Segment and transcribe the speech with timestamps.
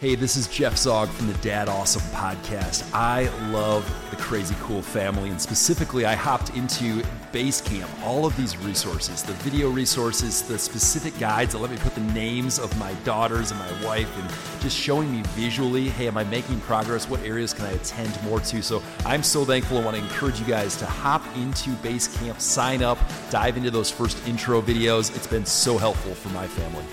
[0.00, 2.90] Hey, this is Jeff Zog from the Dad Awesome podcast.
[2.94, 7.02] I love the Crazy Cool family, and specifically, I hopped into
[7.34, 7.86] Basecamp.
[8.02, 12.00] All of these resources, the video resources, the specific guides that let me put the
[12.14, 16.24] names of my daughters and my wife, and just showing me visually, hey, am I
[16.24, 17.06] making progress?
[17.06, 18.62] What areas can I attend more to?
[18.62, 19.76] So I'm so thankful.
[19.76, 22.96] I want to encourage you guys to hop into Basecamp, sign up,
[23.28, 25.14] dive into those first intro videos.
[25.14, 26.86] It's been so helpful for my family.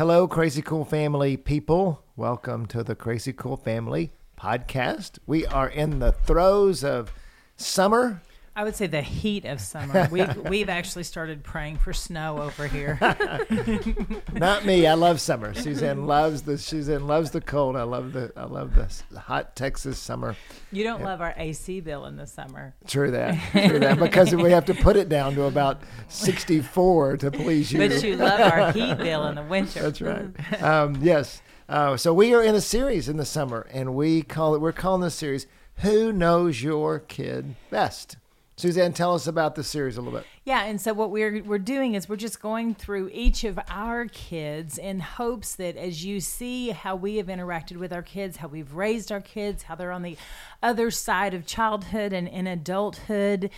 [0.00, 2.02] Hello, Crazy Cool Family people.
[2.16, 5.18] Welcome to the Crazy Cool Family podcast.
[5.26, 7.12] We are in the throes of
[7.58, 8.22] summer.
[8.60, 10.06] I would say the heat of summer.
[10.12, 12.98] We've, we've actually started praying for snow over here.
[14.34, 14.86] Not me.
[14.86, 15.54] I love summer.
[15.54, 17.74] Suzanne loves the Suzanne loves the cold.
[17.74, 20.36] I love the I love the hot Texas summer.
[20.72, 22.74] You don't love our AC bill in the summer.
[22.86, 23.38] True that.
[23.52, 23.98] True that.
[23.98, 27.78] Because we have to put it down to about 64 to please you.
[27.78, 29.90] But you love our heat bill in the winter.
[29.90, 30.62] That's right.
[30.62, 31.40] Um, yes.
[31.66, 34.60] Uh, so we are in a series in the summer, and we call it.
[34.60, 38.18] We're calling this series "Who Knows Your Kid Best."
[38.60, 40.26] Suzanne, tell us about the series a little bit.
[40.50, 44.06] Yeah, and so what we're we're doing is we're just going through each of our
[44.06, 48.48] kids in hopes that as you see how we have interacted with our kids, how
[48.48, 50.16] we've raised our kids, how they're on the
[50.60, 53.48] other side of childhood and in adulthood,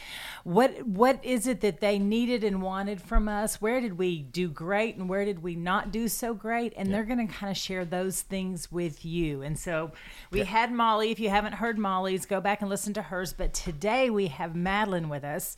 [0.44, 3.58] what what is it that they needed and wanted from us?
[3.58, 6.74] Where did we do great and where did we not do so great?
[6.76, 6.96] And yeah.
[6.96, 9.40] they're going to kind of share those things with you.
[9.40, 9.92] And so
[10.30, 10.44] we yeah.
[10.44, 11.10] had Molly.
[11.10, 13.32] If you haven't heard Molly's, go back and listen to hers.
[13.32, 15.56] But today we have Madeline with us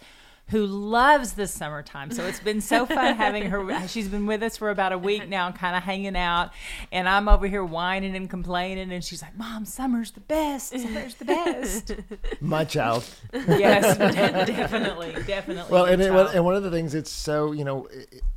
[0.49, 2.11] who loves the summertime.
[2.11, 3.89] So it's been so fun having her.
[3.89, 6.51] She's been with us for about a week now, kind of hanging out.
[6.93, 8.93] And I'm over here whining and complaining.
[8.93, 10.79] And she's like, Mom, summer's the best.
[10.79, 11.93] Summer's the best.
[12.41, 13.05] My child.
[13.33, 13.97] yes,
[14.47, 15.15] definitely.
[15.27, 15.73] Definitely.
[15.73, 17.89] Well, and, it, and one of the things it's so, you know,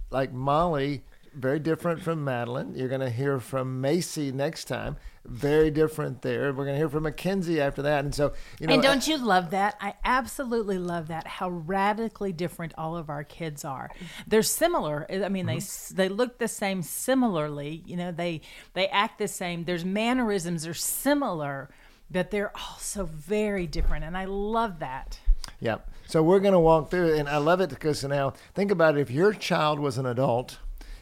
[0.09, 1.03] like Molly,
[1.33, 2.73] very different from Madeline.
[2.73, 4.95] You're going to hear from Macy next time
[5.27, 6.53] very different there.
[6.53, 8.05] We're going to hear from Mackenzie after that.
[8.05, 8.73] And so, you know.
[8.73, 9.75] And don't you love that?
[9.79, 13.89] I absolutely love that, how radically different all of our kids are.
[14.25, 15.05] They're similar.
[15.09, 15.95] I mean, mm-hmm.
[15.95, 17.83] they they look the same similarly.
[17.85, 18.41] You know, they
[18.73, 19.65] they act the same.
[19.65, 21.69] There's mannerisms are similar,
[22.09, 24.05] but they're also very different.
[24.05, 25.19] And I love that.
[25.59, 25.77] Yeah.
[26.07, 27.15] So we're going to walk through.
[27.15, 29.01] And I love it because now think about it.
[29.01, 30.59] If your child was an adult,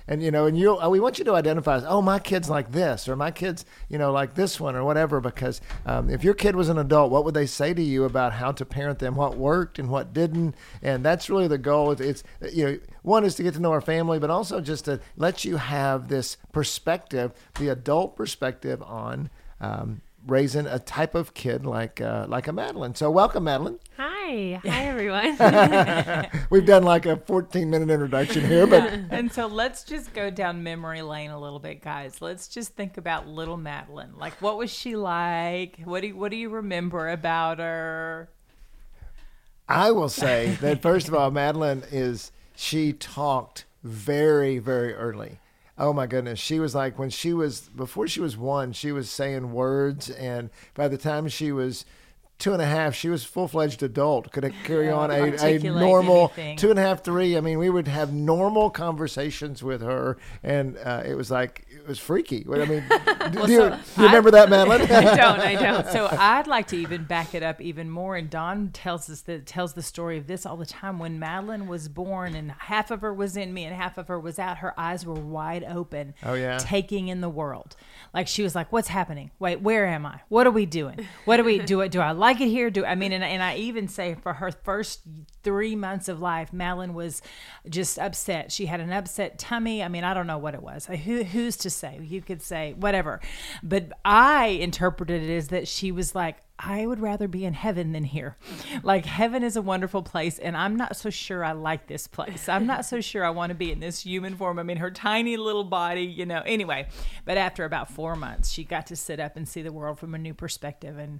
[0.08, 2.72] and you know, and you we want you to identify as, oh, my kid's like
[2.72, 5.20] this, or my kid's you know like this one, or whatever.
[5.20, 8.34] Because um, if your kid was an adult, what would they say to you about
[8.34, 10.56] how to parent them, what worked and what didn't?
[10.82, 11.92] And that's really the goal.
[11.92, 12.24] It's, it's
[12.54, 15.46] you know, one is to get to know our family, but also just to let
[15.46, 19.30] you have this perspective, the adult perspective on
[19.62, 22.96] um, raising a type of kid like uh, like a Madeline.
[22.96, 23.80] So welcome, Madeline.
[23.97, 25.38] Hi, hi everyone.
[26.50, 30.63] We've done like a 14 minute introduction here, but and so let's just go down
[30.63, 32.22] memory lane a little bit, guys.
[32.22, 34.13] Let's just think about little Madeline.
[34.18, 35.80] Like, what was she like?
[35.84, 38.30] What do you, what do you remember about her?
[39.68, 45.40] I will say that first of all, Madeline is she talked very very early
[45.78, 49.09] oh my goodness she was like when she was before she was one she was
[49.09, 51.86] saying words and by the time she was
[52.38, 54.31] two and a half, she was full fledged adult.
[54.31, 56.58] Could carry on a, a normal anything.
[56.58, 57.38] two and a half, three.
[57.38, 61.88] I mean, we would have normal conversations with her, and uh, it was like it
[61.88, 62.46] was freaky.
[62.52, 64.81] I mean, well, do, you, so do, you, remember that, Madeline?
[64.81, 65.40] I don't.
[65.40, 65.88] I don't.
[65.88, 68.16] So I'd like to even back it up even more.
[68.16, 71.00] And Don tells us that tells the story of this all the time.
[71.00, 74.19] When Madeline was born, and half of her was in me, and half of her
[74.19, 74.59] was out.
[74.59, 76.13] Her eyes were wide open.
[76.24, 77.75] Oh yeah, taking in the world.
[78.13, 79.31] Like she was like, "What's happening?
[79.40, 80.22] Wait, where am I?
[80.30, 81.07] What are we doing?
[81.25, 81.81] What do we do?
[81.81, 82.69] It do I like it here?
[82.69, 85.01] Do I mean?" And, and I even say for her first
[85.44, 87.22] three months of life, Madeline was
[87.69, 88.51] just upset.
[88.51, 89.83] She had an upset tummy.
[89.83, 90.86] I mean, I don't know what it was.
[90.86, 92.00] Who, who's to say?
[92.01, 93.21] You could say whatever,
[93.63, 97.91] but I interpreted it as that she was like, I would rather be in heaven
[97.91, 98.38] than here.
[98.81, 102.47] Like heaven is a wonderful place and I'm not so sure I like this place.
[102.47, 104.57] I'm not so sure I want to be in this human form.
[104.57, 106.41] I mean her tiny little body, you know.
[106.45, 106.88] Anyway,
[107.25, 110.15] but after about 4 months, she got to sit up and see the world from
[110.15, 111.19] a new perspective and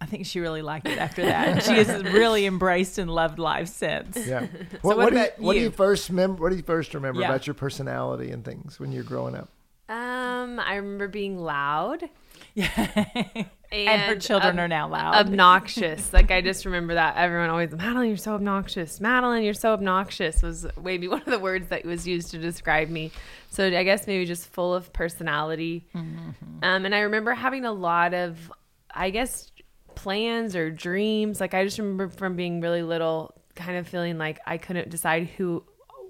[0.00, 1.62] I think she really liked it after that.
[1.62, 4.16] she has really embraced and loved life since.
[4.26, 4.40] Yeah.
[4.40, 6.42] So what, what, do you, what, do you, first remember?
[6.42, 7.28] What do you first remember yeah.
[7.28, 9.48] about your personality and things when you're growing up?
[9.88, 12.08] Um, I remember being loud.
[12.54, 13.44] Yeah
[13.74, 15.14] and her children are now loud.
[15.14, 16.12] obnoxious.
[16.12, 19.00] like I just remember that everyone always, Madeline, you're so obnoxious.
[19.00, 22.88] Madeline, you're so obnoxious was maybe one of the words that was used to describe
[22.88, 23.10] me.
[23.50, 25.86] So I guess maybe just full of personality.
[25.94, 26.62] Mm-hmm.
[26.62, 28.52] Um, and I remember having a lot of,
[28.90, 29.50] I guess,
[29.94, 31.40] plans or dreams.
[31.40, 35.28] Like I just remember from being really little, kind of feeling like I couldn't decide
[35.36, 35.64] who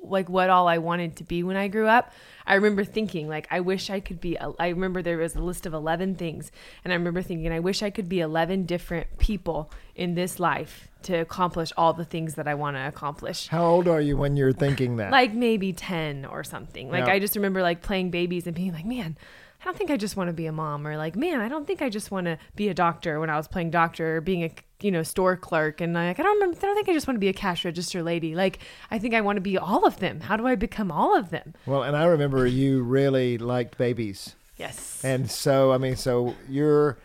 [0.09, 2.13] like what all I wanted to be when I grew up.
[2.47, 5.65] I remember thinking like I wish I could be I remember there was a list
[5.67, 6.53] of 11 things
[6.85, 10.89] and I remember thinking I wish I could be 11 different people in this life
[11.05, 13.49] to accomplish all the things that I want to accomplish.
[13.49, 15.11] How old are you when you're thinking that?
[15.11, 16.91] Like maybe 10 or something.
[16.91, 17.15] Like Yeah.
[17.15, 19.17] I just remember like playing babies and being like, "Man,
[19.65, 21.67] I don't think I just want to be a mom or like, man, I don't
[21.67, 24.45] think I just want to be a doctor when I was playing doctor or being
[24.45, 24.51] a
[24.83, 27.17] you know store clerk and like I don't remember I don't think I just want
[27.17, 28.35] to be a cash register lady.
[28.35, 28.59] Like
[28.91, 30.21] I think I want to be all of them.
[30.21, 31.55] How do I become all of them?
[31.65, 34.37] well, and I remember you really liked babies.
[34.59, 35.03] Yes.
[35.03, 36.99] And so, I mean, so you're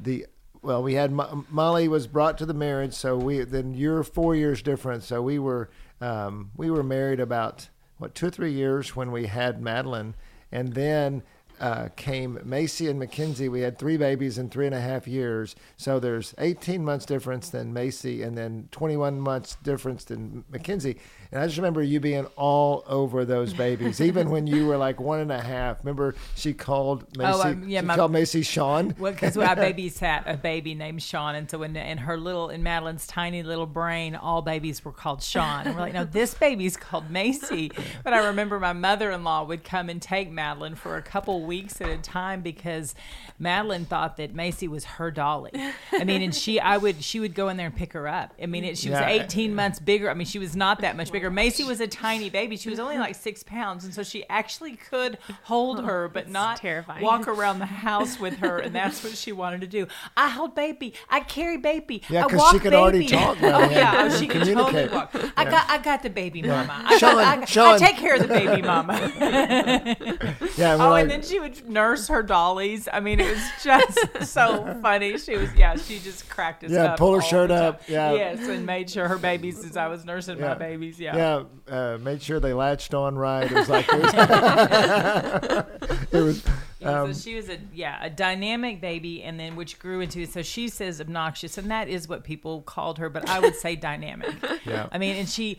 [0.00, 0.26] the
[0.62, 0.82] well.
[0.82, 4.62] We had Mo- Molly was brought to the marriage, so we then you're four years
[4.62, 5.02] different.
[5.02, 5.68] So we were
[6.00, 7.68] um, we were married about
[7.98, 10.14] what two or three years when we had Madeline,
[10.50, 11.22] and then.
[11.58, 13.48] Uh, came Macy and Mackenzie.
[13.48, 15.56] We had three babies in three and a half years.
[15.78, 20.98] So there's 18 months difference than Macy, and then 21 months difference than Mackenzie.
[21.32, 25.00] And I just remember you being all over those babies, even when you were like
[25.00, 25.80] one and a half.
[25.80, 27.32] Remember, she called Macy.
[27.34, 28.94] Oh, um, yeah, she my- called Macy Sean.
[28.98, 32.62] Well, because I babysat a baby named Sean, and so in, in her little, in
[32.62, 35.66] Madeline's tiny little brain, all babies were called Sean.
[35.66, 37.70] And we're like, no, this baby's called Macy.
[38.04, 41.88] But I remember my mother-in-law would come and take Madeline for a couple weeks at
[41.88, 42.94] a time because
[43.38, 45.50] Madeline thought that Macy was her dolly.
[45.92, 48.32] I mean, and she, I would, she would go in there and pick her up.
[48.40, 49.08] I mean, it, she was Yeah.
[49.24, 50.10] 18 months bigger.
[50.10, 51.25] I mean, she was not that much bigger.
[51.30, 52.56] Macy was a tiny baby.
[52.56, 56.56] She was only like six pounds, and so she actually could hold her, but not
[56.58, 57.02] terrifying.
[57.02, 59.86] walk around the house with her, and that's what she wanted to do.
[60.16, 60.94] I hold baby.
[61.08, 62.02] I carry baby.
[62.08, 63.10] Yeah, I 'cause walk she could already baby.
[63.10, 64.54] talk now Oh yeah, oh, she could totally
[64.88, 64.92] communicate.
[64.92, 65.14] walk.
[65.36, 66.84] I got, I got the baby, mama.
[66.86, 67.74] I, Sean, got, I, Sean.
[67.74, 68.96] I take care of the baby, mama.
[70.56, 72.88] Yeah, oh, and oh, like, and then she would nurse her dollies.
[72.90, 75.18] I mean, it was just so funny.
[75.18, 76.98] She was, yeah, she just cracked us Yeah, up.
[76.98, 78.12] pull her shirt up, yeah.
[78.14, 80.48] yes, and made sure her babies as I was nursing Yeah.
[80.48, 80.98] my babies.
[80.98, 81.05] Yeah.
[81.14, 83.50] Yeah, uh, made sure they latched on right.
[83.50, 84.14] It was like it was.
[86.12, 86.42] it was
[86.78, 90.26] Yeah, um, so she was a yeah a dynamic baby, and then which grew into
[90.26, 93.76] so she says obnoxious, and that is what people called her, but I would say
[93.76, 94.34] dynamic.
[94.64, 94.88] Yeah.
[94.90, 95.58] I mean, and she,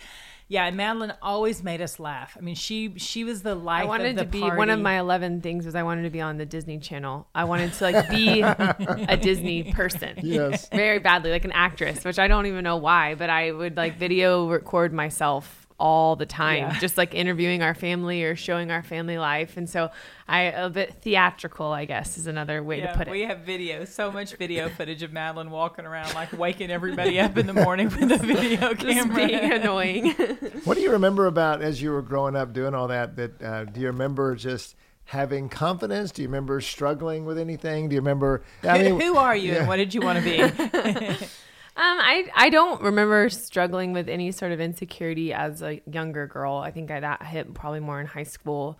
[0.49, 2.38] yeah, and Madeline always made us laugh.
[2.38, 3.83] I mean, she she was the life.
[3.83, 4.57] I wanted of the to be party.
[4.57, 7.27] one of my 11 things was I wanted to be on the Disney Channel.
[7.35, 10.15] I wanted to like be a Disney person.
[10.23, 10.69] Yes.
[10.69, 13.97] Very badly, like an actress, which I don't even know why, but I would like
[13.97, 16.79] video record myself all the time, Yeah.
[16.79, 19.57] just like interviewing our family or showing our family life.
[19.57, 19.91] And so
[20.27, 23.12] I a bit theatrical, I guess, is another way Yeah, to put it.
[23.12, 27.38] we have video, so much video footage of Madeline walking around like waking everybody up
[27.38, 29.27] in the morning with a video just camera.
[29.27, 30.15] being annoying.
[30.63, 33.15] What do you remember about as you were growing up doing all that?
[33.15, 34.75] That uh, do you remember just
[35.06, 36.12] having confidence?
[36.12, 37.88] Do you remember struggling with anything?
[37.88, 38.41] Do you remember?
[38.63, 39.59] I mean, Who are you, yeah.
[39.59, 41.25] and what did you want to be?
[41.77, 46.56] Um, I I don't remember struggling with any sort of insecurity as a younger girl.
[46.56, 48.79] I think I, that hit probably more in high school.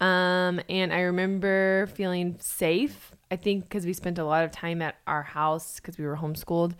[0.00, 3.12] Um, and I remember feeling safe.
[3.30, 6.16] I think because we spent a lot of time at our house because we were
[6.16, 6.72] homeschooled,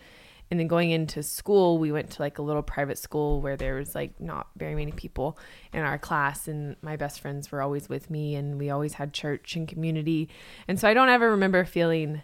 [0.50, 3.75] and then going into school, we went to like a little private school where there
[3.75, 5.38] was like not very many people
[5.75, 9.12] in our class, and my best friends were always with me, and we always had
[9.12, 10.31] church and community,
[10.66, 12.23] and so I don't ever remember feeling.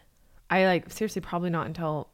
[0.48, 2.08] I like seriously probably not until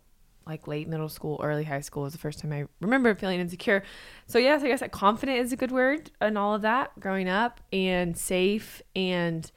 [0.50, 3.83] like late middle school, early high school was the first time I remember feeling insecure.
[4.26, 7.28] So yes, I guess that confident is a good word and all of that growing
[7.28, 9.50] up and safe and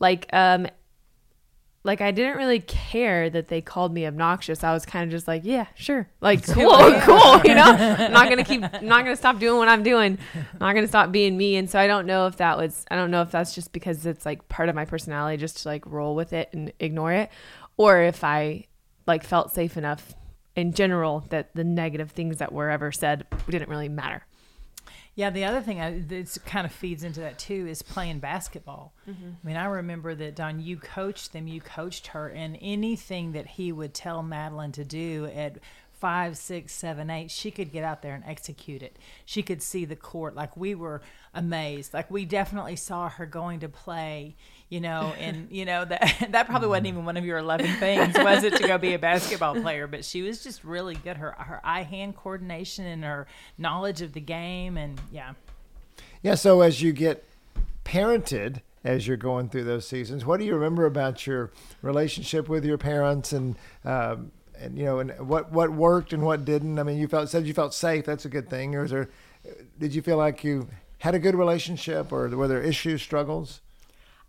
[0.00, 0.66] like um
[1.84, 4.62] like I didn't really care that they called me obnoxious.
[4.62, 6.08] I was kind of just like, yeah, sure.
[6.20, 6.70] Like cool,
[7.00, 7.64] cool, you know?
[7.64, 10.16] I'm not going to keep I'm not going to stop doing what I'm doing.
[10.34, 11.56] I'm not going to stop being me.
[11.56, 14.06] And so I don't know if that was I don't know if that's just because
[14.06, 17.30] it's like part of my personality just to like roll with it and ignore it
[17.76, 18.66] or if I
[19.06, 20.14] like felt safe enough
[20.54, 24.24] in general that the negative things that were ever said didn't really matter.
[25.14, 28.94] Yeah, the other thing I, that kind of feeds into that too is playing basketball.
[29.06, 29.30] Mm-hmm.
[29.42, 33.46] I mean, I remember that Don, you coached them, you coached her, and anything that
[33.46, 35.58] he would tell Madeline to do at
[35.92, 38.98] five, six, seven, eight, she could get out there and execute it.
[39.26, 40.34] She could see the court.
[40.34, 41.02] Like we were
[41.34, 41.92] amazed.
[41.92, 44.34] Like we definitely saw her going to play.
[44.72, 48.14] You know, and you know that that probably wasn't even one of your eleven things,
[48.16, 49.86] was it, to go be a basketball player?
[49.86, 51.18] But she was just really good.
[51.18, 53.26] Her her eye hand coordination and her
[53.58, 55.34] knowledge of the game, and yeah,
[56.22, 56.36] Yeah.
[56.36, 57.24] So as you get
[57.84, 60.24] parented as you're going through those seasons.
[60.24, 61.50] What do you remember about your
[61.82, 66.44] relationship with your parents and um, and you know and what what worked and what
[66.44, 66.78] didn't?
[66.78, 68.04] I mean, you felt said you felt safe.
[68.04, 68.74] That's a good thing.
[68.74, 69.10] Or is there?
[69.78, 73.60] Did you feel like you had a good relationship, or were there issues, struggles?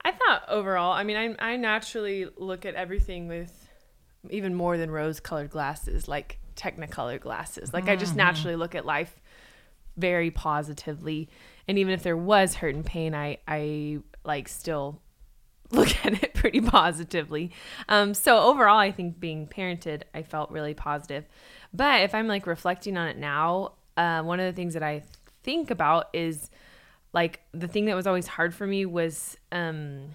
[0.05, 3.69] I thought overall, I mean, I, I naturally look at everything with
[4.29, 7.73] even more than rose colored glasses, like technicolor glasses.
[7.73, 9.19] Like, I just naturally look at life
[9.97, 11.29] very positively.
[11.67, 15.01] And even if there was hurt and pain, I, I like still
[15.71, 17.51] look at it pretty positively.
[17.89, 21.25] Um, so overall, I think being parented, I felt really positive.
[21.73, 25.03] But if I'm like reflecting on it now, uh, one of the things that I
[25.43, 26.49] think about is
[27.13, 30.09] like the thing that was always hard for me was um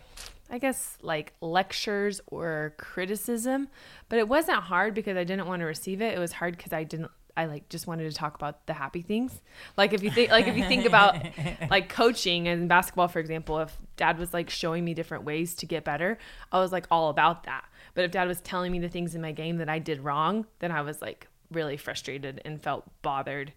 [0.51, 3.69] I guess like lectures or criticism,
[4.09, 6.15] but it wasn't hard because I didn't want to receive it.
[6.15, 9.01] It was hard because I didn't I like just wanted to talk about the happy
[9.01, 9.41] things.
[9.77, 11.17] Like if you think like if you think about
[11.71, 15.67] like coaching and basketball for example, if dad was like showing me different ways to
[15.67, 16.19] get better,
[16.51, 17.65] I was like all about that.
[17.95, 20.47] But if dad was telling me the things in my game that I did wrong,
[20.59, 23.53] then I was like really frustrated and felt bothered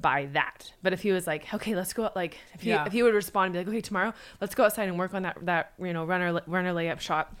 [0.00, 0.72] by that.
[0.82, 2.84] But if he was like, okay, let's go out, like if he Yeah.
[2.86, 5.22] if he would respond and be like, okay, tomorrow let's go outside and work on
[5.22, 7.34] that that you know runner runner layup shot.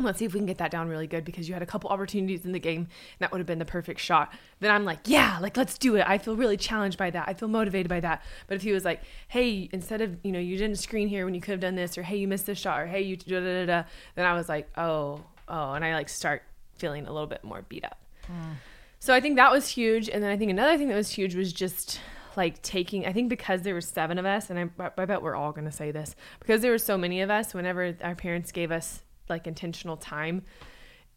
[0.00, 1.90] Let's see if we can get that down really good because you had a couple
[1.90, 2.88] opportunities in the game and
[3.18, 4.32] that would have been the perfect shot.
[4.60, 6.04] Then I'm like, yeah, like let's do it.
[6.06, 7.24] I feel really challenged by that.
[7.28, 8.22] I feel motivated by that.
[8.46, 11.34] But if he was like, hey, instead of you know you didn't screen here when
[11.34, 13.40] you could have done this, or hey, you missed this shot, or hey, you da
[13.40, 16.42] da da da, then I was like, oh, oh, and I like start
[16.76, 17.98] feeling a little bit more beat up.
[18.28, 18.52] Hmm.
[19.00, 20.08] So I think that was huge.
[20.08, 22.00] And then I think another thing that was huge was just
[22.36, 25.34] like taking, I think because there were seven of us, and I, I bet we're
[25.34, 28.52] all going to say this, because there were so many of us, whenever our parents
[28.52, 30.42] gave us like intentional time,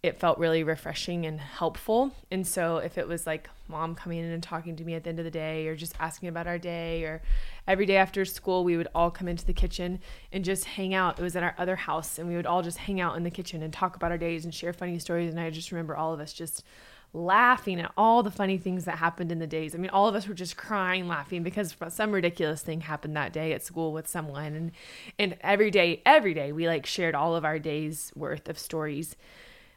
[0.03, 2.11] it felt really refreshing and helpful.
[2.31, 5.09] And so if it was like mom coming in and talking to me at the
[5.09, 7.21] end of the day or just asking about our day or
[7.67, 10.00] every day after school we would all come into the kitchen
[10.31, 11.19] and just hang out.
[11.19, 13.29] It was at our other house and we would all just hang out in the
[13.29, 16.13] kitchen and talk about our days and share funny stories and I just remember all
[16.13, 16.63] of us just
[17.13, 19.75] laughing at all the funny things that happened in the days.
[19.75, 23.33] I mean, all of us were just crying laughing because some ridiculous thing happened that
[23.33, 24.71] day at school with someone and
[25.19, 29.17] and every day every day we like shared all of our days worth of stories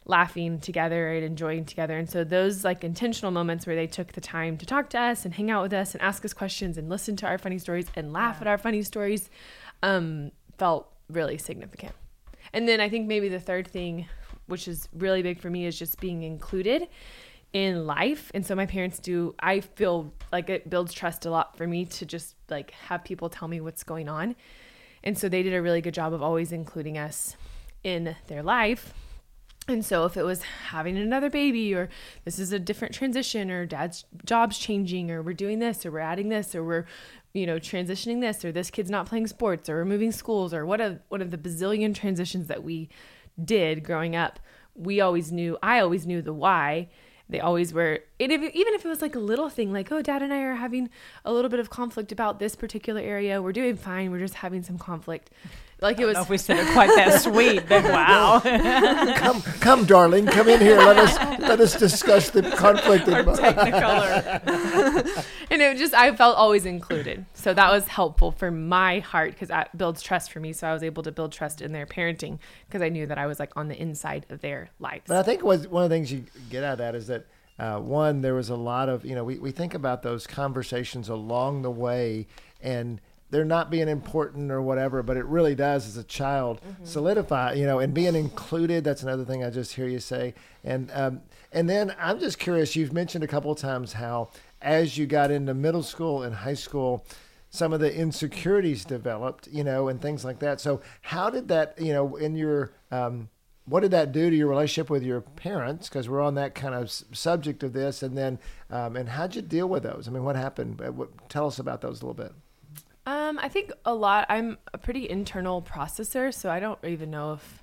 [0.06, 1.96] laughing together and enjoying together.
[1.96, 5.24] And so those like intentional moments where they took the time to talk to us
[5.24, 7.86] and hang out with us and ask us questions and listen to our funny stories
[7.96, 9.30] and laugh at our funny stories
[9.82, 11.92] um, felt really significant.
[12.52, 14.06] And then I think maybe the third thing,
[14.46, 16.86] which is really big for me, is just being included
[17.54, 18.30] in life.
[18.34, 21.86] And so my parents do, I feel like it builds trust a lot for me
[21.86, 24.34] to just like have people tell me what's going on.
[25.04, 27.36] And so they did a really good job of always including us
[27.84, 28.92] in their life.
[29.68, 31.88] And so if it was having another baby or
[32.24, 36.00] this is a different transition or dad's job's changing or we're doing this or we're
[36.00, 36.84] adding this or we're
[37.32, 40.66] you know transitioning this or this kid's not playing sports or we're moving schools or
[40.66, 42.90] what of one of the bazillion transitions that we
[43.42, 44.38] did growing up,
[44.74, 46.88] we always knew I always knew the why.
[47.28, 50.22] They always were if, even if it was like a little thing like oh dad
[50.22, 50.90] and I are having
[51.24, 53.40] a little bit of conflict about this particular area.
[53.40, 54.10] We're doing fine.
[54.10, 55.30] We're just having some conflict.
[55.80, 58.40] Like it was know if we said it quite that sweet, then wow.
[59.16, 60.78] come, come, darling, come in here.
[60.78, 63.08] Let us let us discuss the conflict.
[63.08, 64.44] in- Technicolor.
[65.50, 67.26] and it just I felt always included.
[67.34, 70.52] So that was helpful for my heart because that builds trust for me.
[70.52, 73.26] So I was able to build trust in their parenting because I knew that I
[73.26, 75.04] was like on the inside of their lives.
[75.08, 77.26] But I think was one of the things you get out of that is that
[77.58, 81.08] uh, one, there was a lot of you know we, we think about those conversations
[81.08, 82.26] along the way
[82.60, 83.00] and
[83.34, 87.66] they're not being important or whatever, but it really does as a child solidify you
[87.66, 88.84] know and being included.
[88.84, 90.34] That's another thing I just hear you say.
[90.62, 92.76] And um, and then I'm just curious.
[92.76, 94.30] You've mentioned a couple of times how
[94.62, 97.04] as you got into middle school and high school.
[97.50, 100.60] Some of the insecurities developed, you know, and things like that.
[100.60, 103.28] So, how did that, you know, in your um,
[103.64, 105.88] what did that do to your relationship with your parents?
[105.88, 109.42] Because we're on that kind of subject of this, and then, um, and how'd you
[109.42, 110.08] deal with those?
[110.08, 110.80] I mean, what happened?
[110.80, 112.32] What, tell us about those a little bit.
[113.06, 114.26] Um, I think a lot.
[114.28, 117.60] I'm a pretty internal processor, so I don't even know if.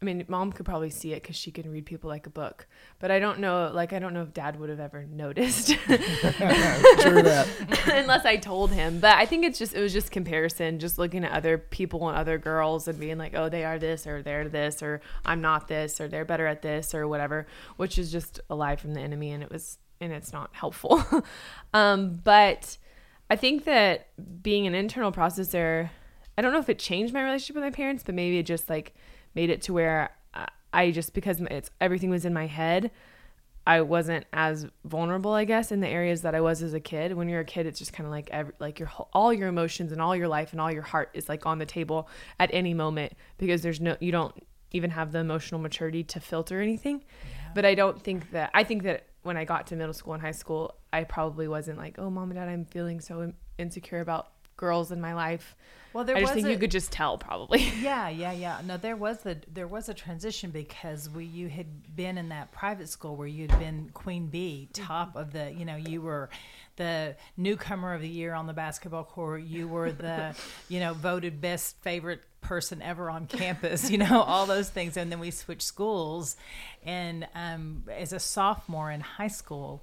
[0.00, 2.66] I mean, mom could probably see it because she can read people like a book,
[2.98, 3.70] but I don't know.
[3.72, 5.96] Like, I don't know if dad would have ever noticed, True
[7.22, 7.46] that.
[7.92, 8.98] unless I told him.
[8.98, 12.16] But I think it's just it was just comparison, just looking at other people and
[12.18, 15.68] other girls and being like, oh, they are this or they're this or I'm not
[15.68, 19.00] this or they're better at this or whatever, which is just a lie from the
[19.00, 21.02] enemy, and it was and it's not helpful.
[21.74, 22.76] um, but
[23.30, 24.08] I think that
[24.42, 25.90] being an internal processor,
[26.36, 28.68] I don't know if it changed my relationship with my parents, but maybe it just
[28.68, 28.94] like
[29.34, 30.10] made it to where
[30.74, 32.90] I- just because it's everything was in my head.
[33.66, 37.14] I wasn't as vulnerable, I guess, in the areas that I was as a kid.
[37.14, 39.92] When you're a kid, it's just kind of like every, like your all your emotions
[39.92, 42.08] and all your life and all your heart is like on the table
[42.40, 44.34] at any moment because there's no you don't
[44.72, 47.04] even have the emotional maturity to filter anything.
[47.54, 50.22] But I don't think that I think that when I got to middle school and
[50.22, 54.28] high school, I probably wasn't like, "Oh, mom and dad, I'm feeling so insecure about
[54.56, 55.56] girls in my life."
[55.92, 57.60] Well, there I just was think a- you could just tell probably.
[57.82, 58.60] Yeah, yeah, yeah.
[58.64, 62.50] No, there was the there was a transition because we you had been in that
[62.52, 66.30] private school where you'd been queen bee, top of the you know you were
[66.76, 69.42] the newcomer of the year on the basketball court.
[69.42, 70.34] You were the
[70.68, 73.90] you know voted best favorite person ever on campus.
[73.90, 76.36] You know all those things, and then we switched schools,
[76.84, 79.82] and um, as a sophomore in high school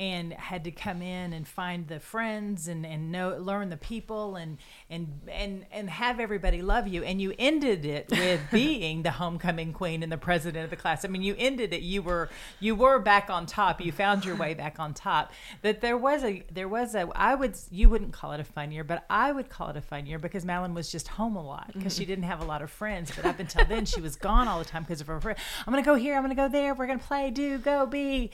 [0.00, 4.36] and had to come in and find the friends and, and know learn the people
[4.36, 4.56] and
[4.88, 7.04] and and and have everybody love you.
[7.04, 11.04] And you ended it with being the homecoming queen and the president of the class.
[11.04, 11.82] I mean you ended it.
[11.82, 12.30] You were
[12.60, 13.82] you were back on top.
[13.82, 15.32] You found your way back on top.
[15.60, 18.72] That there was a there was a i would you wouldn't call it a fun
[18.72, 21.44] year but i would call it a fun year because Madeline was just home a
[21.44, 22.12] lot because she mm-hmm.
[22.12, 23.12] didn't have a lot of friends.
[23.14, 25.38] But up until then she was gone all the time because of her friend.
[25.66, 26.16] I'm gonna go here.
[26.16, 26.74] I'm gonna go there.
[26.74, 27.30] We're gonna play.
[27.30, 28.30] Do go be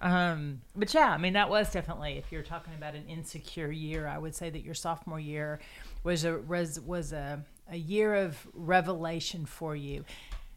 [0.00, 4.06] um, but yeah, I mean that was definitely if you're talking about an insecure year,
[4.06, 5.60] I would say that your sophomore year
[6.04, 10.04] was a was was a, a year of revelation for you.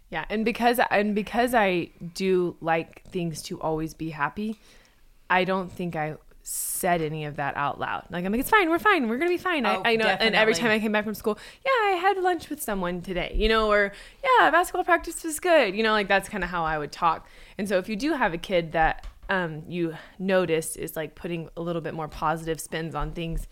[0.09, 4.59] Yeah, and because and because I do like things to always be happy,
[5.29, 8.05] I don't think I said any of that out loud.
[8.11, 9.65] Like I'm like, it's fine, we're fine, we're gonna be fine.
[9.65, 10.05] Oh, I, I know.
[10.05, 13.33] And every time I came back from school, yeah, I had lunch with someone today,
[13.35, 13.91] you know, or
[14.23, 17.27] yeah, basketball practice was good, you know, like that's kind of how I would talk.
[17.57, 21.49] And so if you do have a kid that um, you notice is like putting
[21.57, 23.47] a little bit more positive spins on things,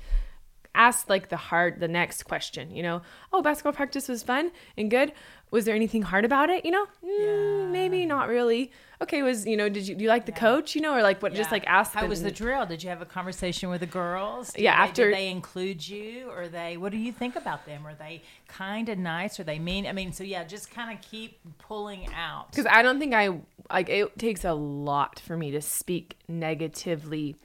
[0.74, 3.02] ask like the hard the next question you know?
[3.34, 5.12] Oh basketball practice was fun and good
[5.52, 9.58] was there anything hard about it you know mm, maybe not really okay was you
[9.58, 11.66] know did you do you like the coach you know or like what just like
[11.68, 12.66] ask how them was the drill?
[12.66, 14.54] Did you have a conversation with the girls?
[14.54, 16.78] Did Yeah, they, after- they include you, or they?
[16.78, 17.86] What do you think about them?
[17.86, 19.40] Are they kind and nice?
[19.40, 19.86] Are they mean?
[19.88, 22.52] I mean, so yeah, just kind of keep pulling out.
[22.52, 23.40] because I don't think I
[23.72, 27.36] like it takes a lot for me to speak negatively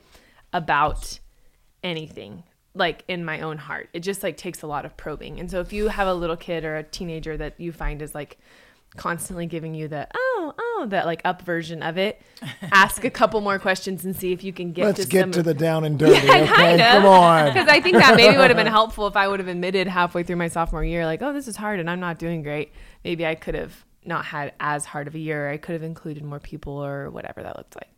[0.52, 1.18] about
[1.82, 2.42] anything
[2.76, 3.88] like in my own heart.
[3.92, 5.40] It just like takes a lot of probing.
[5.40, 8.14] And so if you have a little kid or a teenager that you find is
[8.14, 8.38] like
[8.96, 12.20] constantly giving you the oh oh that like up version of it,
[12.72, 15.20] ask a couple more questions and see if you can get to Let's to get
[15.22, 16.14] some to the down and dirty.
[16.16, 16.90] okay, kinda.
[16.92, 17.46] come on.
[17.46, 20.22] because I think that maybe would have been helpful if I would have admitted halfway
[20.22, 22.72] through my sophomore year, like, oh, this is hard and I'm not doing great.
[23.04, 25.50] Maybe I could have not had as hard of a year.
[25.50, 27.88] I could have included more people or whatever that looked like.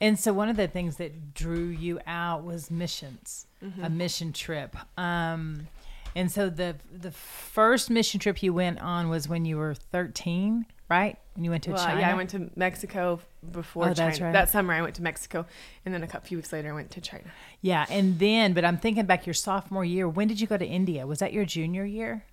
[0.00, 3.84] And so one of the things that drew you out was missions, Mm-hmm.
[3.84, 4.76] a mission trip.
[4.98, 5.68] Um,
[6.14, 10.66] and so the the first mission trip you went on was when you were 13,
[10.90, 11.16] right?
[11.34, 12.00] And you went to Well, China.
[12.00, 14.24] yeah, I went to Mexico before Oh, China.
[14.24, 14.32] right.
[14.32, 15.46] That summer, I went to Mexico,
[15.84, 17.24] and then a couple few weeks later, I went to China.
[17.62, 20.06] Yeah, and then, but I'm thinking back your sophomore year.
[20.08, 21.06] When did you go to India?
[21.06, 22.24] Was that your junior year?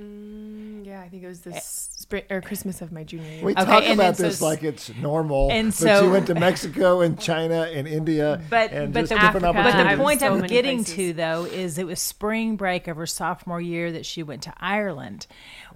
[0.00, 3.44] Mm, yeah, I think it was the spring or Christmas of my junior year.
[3.44, 5.50] We Okay, talk about then so this s- like it's normal.
[5.52, 9.10] and but so- you went to Mexico and China and India, But and but just
[9.12, 9.70] the, different Africa.
[9.84, 10.94] but the point so I'm getting places.
[10.94, 14.54] to though is it was spring break of her sophomore year that she went to
[14.58, 15.26] Ireland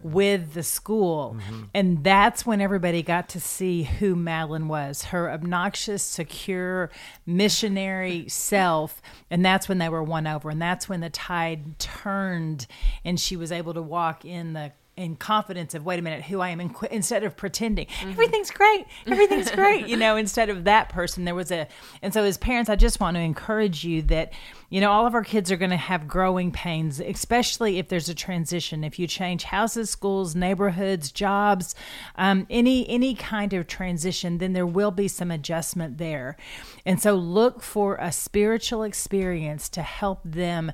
[0.03, 1.63] with the school, Mm-hmm.
[1.75, 6.91] and that's when everybody got to see who Madeline was, her obnoxious, secure,
[7.27, 12.67] missionary self, and that's when they were won over, and that's when the tide turned,
[13.05, 16.41] and she was able to walk in the in confidence of wait a minute who
[16.41, 17.85] i am in, instead of pretending.
[17.85, 18.11] Mm-hmm.
[18.13, 18.87] everything's great.
[19.07, 21.27] Everything's great you know instead of that person.
[21.27, 21.69] There was a
[22.01, 24.33] and so as parents i just want to encourage you that
[24.71, 28.09] you know all of our kids are going to have growing pains especially if there's
[28.09, 28.85] a transition.
[28.85, 31.75] If you change houses schools neighborhoods jobs
[32.17, 36.37] um, any any kind of transition then there will be some adjustment there.
[36.85, 40.73] And so look for a spiritual experience to help them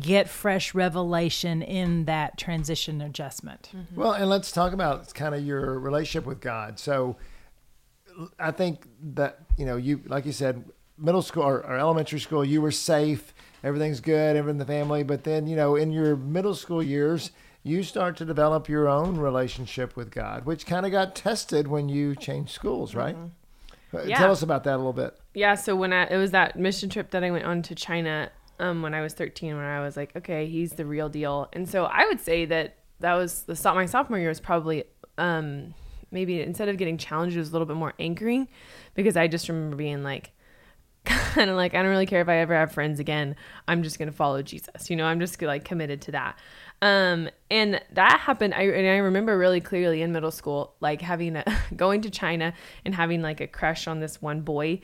[0.00, 3.70] get fresh revelation in that transition adjustment.
[3.94, 6.78] Well, and let's talk about kind of your relationship with God.
[6.78, 7.16] So,
[8.38, 10.64] I think that you know, you like you said,
[10.98, 15.02] middle school or, or elementary school, you were safe, everything's good, everything in the family.
[15.02, 17.30] But then, you know, in your middle school years,
[17.62, 21.88] you start to develop your own relationship with God, which kind of got tested when
[21.88, 23.16] you changed schools, right?
[23.92, 24.18] Uh, Yeah.
[24.18, 25.18] Tell us about that a little bit.
[25.34, 28.30] Yeah, so when I it was that mission trip that I went on to China
[28.58, 31.48] um, when I was 13, when I was like, okay, he's the real deal.
[31.52, 34.84] And so I would say that that was the so- my sophomore year was probably
[35.18, 35.74] um,
[36.10, 38.48] maybe instead of getting challenged, it was a little bit more anchoring
[38.94, 40.32] because I just remember being like,
[41.36, 43.36] and I'm like, I don't really care if I ever have friends again.
[43.68, 44.90] I'm just gonna follow Jesus.
[44.90, 46.38] You know, I'm just like committed to that.
[46.82, 48.54] Um, and that happened.
[48.54, 51.44] I and I remember really clearly in middle school, like having a
[51.76, 52.52] going to China
[52.84, 54.80] and having like a crush on this one boy,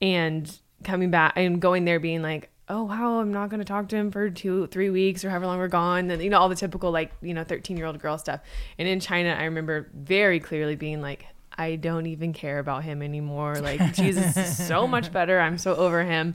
[0.00, 3.96] and coming back and going there being like, oh wow, I'm not gonna talk to
[3.96, 6.10] him for two, three weeks or however long we're gone.
[6.10, 8.40] And you know all the typical like you know 13 year old girl stuff.
[8.78, 11.26] And in China, I remember very clearly being like,
[11.58, 13.56] I don't even care about him anymore.
[13.56, 15.40] Like Jesus is so much better.
[15.40, 16.34] I'm so over him.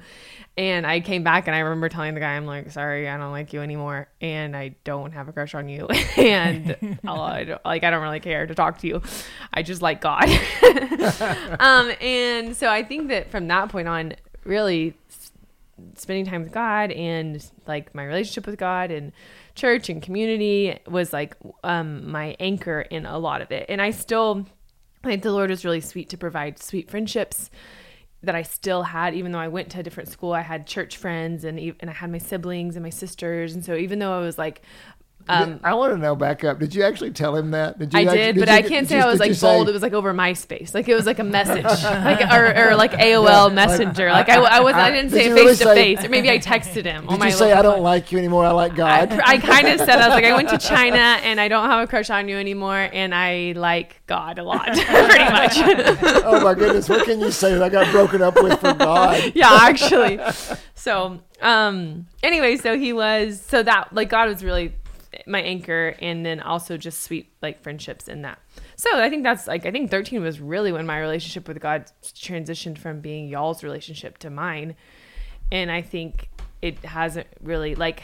[0.58, 3.32] And I came back and I remember telling the guy, I'm like, sorry, I don't
[3.32, 7.86] like you anymore, and I don't have a crush on you, and I don't, like
[7.86, 9.02] I don't really care to talk to you.
[9.54, 10.30] I just like God.
[11.60, 14.94] um, and so I think that from that point on, really
[15.96, 19.12] spending time with God and like my relationship with God and
[19.56, 23.66] church and community was like um, my anchor in a lot of it.
[23.70, 24.46] And I still
[25.04, 27.50] Think the Lord was really sweet to provide sweet friendships
[28.24, 30.34] that I still had, even though I went to a different school.
[30.34, 33.76] I had church friends and and I had my siblings and my sisters, and so
[33.76, 34.62] even though I was like.
[35.28, 36.60] Um, I want to know back up.
[36.60, 37.80] Did you actually tell him that?
[37.80, 39.70] Did you I actually- did, but I can't say I was like say- bold.
[39.70, 42.92] It was like over MySpace, like it was like a message, like or, or like
[42.94, 44.10] AOL Messenger.
[44.12, 46.30] Like I, I was, I didn't say it really face to say- face, or maybe
[46.30, 47.06] I texted him.
[47.08, 47.84] Did you say I don't phone.
[47.84, 48.46] like you anymore?
[48.46, 49.12] I like God.
[49.14, 51.70] I, I kind of said I was like I went to China and I don't
[51.70, 54.84] have a crush on you anymore, and I like God a lot, pretty
[55.32, 55.54] much.
[56.26, 59.32] oh my goodness, what can you say that I got broken up with for God?
[59.36, 60.20] yeah, actually.
[60.76, 64.74] So, um, anyway, so he was so that like God was really
[65.28, 68.40] my anchor, and then also just sweet like friendships in that.
[68.76, 71.92] So I think that's like I think 13 was really when my relationship with God
[72.04, 74.76] transitioned from being y'all's relationship to mine,
[75.52, 76.30] and I think
[76.62, 78.04] it hasn't really like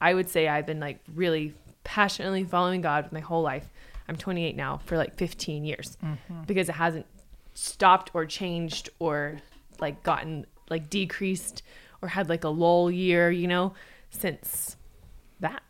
[0.00, 3.68] I would say I've been like really passionately following God my whole life.
[4.08, 6.42] I'm 28 now for like 15 years mm-hmm.
[6.46, 7.06] because it hasn't
[7.54, 9.38] stopped or changed or
[9.80, 11.62] like gotten like decreased
[12.00, 13.74] or had like a lull year, you know,
[14.10, 14.76] since
[15.40, 15.62] that.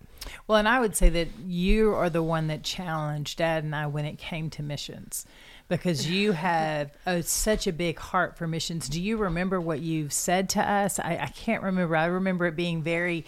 [0.46, 3.86] Well, and I would say that you are the one that challenged Dad and I
[3.86, 5.26] when it came to missions
[5.68, 8.88] because you have a, such a big heart for missions.
[8.88, 10.98] Do you remember what you said to us?
[10.98, 11.96] I, I can't remember.
[11.96, 13.24] I remember it being very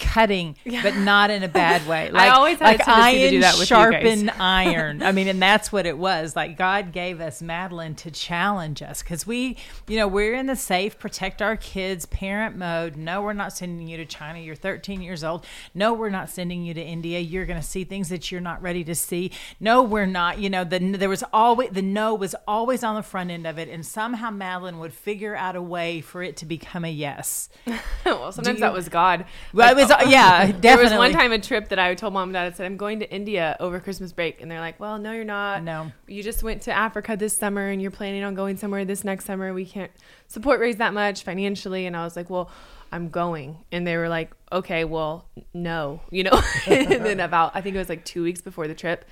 [0.00, 2.00] cutting, but not in a bad way.
[2.10, 3.92] Like, I always had like to iron do that with you guys.
[3.92, 5.02] sharpen iron.
[5.02, 6.34] I mean, and that's what it was.
[6.34, 10.56] Like God gave us Madeline to challenge us because we, you know, we're in the
[10.56, 12.96] safe, protect our kids, parent mode.
[12.96, 14.38] No, we're not sending you to China.
[14.40, 15.44] You're 13 years old.
[15.74, 17.20] No, we're not sending you to India.
[17.20, 19.30] You're going to see things that you're not ready to see.
[19.60, 20.38] No, we're not.
[20.38, 23.58] You know, the there was always the no was always on the front end of
[23.58, 27.50] it, and somehow Madeline would figure out a way for it to become a yes.
[28.06, 29.26] well, sometimes you- that was God.
[29.52, 30.60] Well, it was yeah, definitely.
[30.60, 32.76] There was one time a trip that I told mom and dad, I said, I'm
[32.76, 34.40] going to India over Christmas break.
[34.40, 35.62] And they're like, well, no, you're not.
[35.62, 35.92] No.
[36.06, 39.24] You just went to Africa this summer and you're planning on going somewhere this next
[39.24, 39.52] summer.
[39.52, 39.90] We can't
[40.28, 41.86] support raise that much financially.
[41.86, 42.50] And I was like, well,
[42.92, 43.58] I'm going.
[43.72, 46.42] And they were like, okay, well, no, you know?
[46.66, 49.04] and then about, I think it was like two weeks before the trip,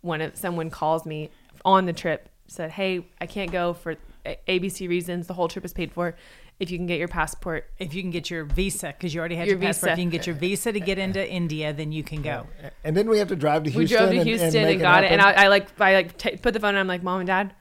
[0.00, 1.30] when it, someone calls me
[1.64, 3.96] on the trip, said, hey, I can't go for
[4.48, 5.26] ABC reasons.
[5.26, 6.14] The whole trip is paid for.
[6.58, 9.36] If you can get your passport, if you can get your visa because you already
[9.36, 9.92] had Your your, passport, visa.
[9.92, 12.46] if you can get your visa to get into India, then you can go.
[12.82, 13.80] And then we have to drive to Houston.
[13.80, 13.98] we Houston.
[13.98, 15.12] drove to and- Houston and, and, make got it.
[15.12, 15.20] And.
[15.20, 16.70] I, I like, I like t- put the phone.
[16.70, 17.54] and I'm like, mom and dad,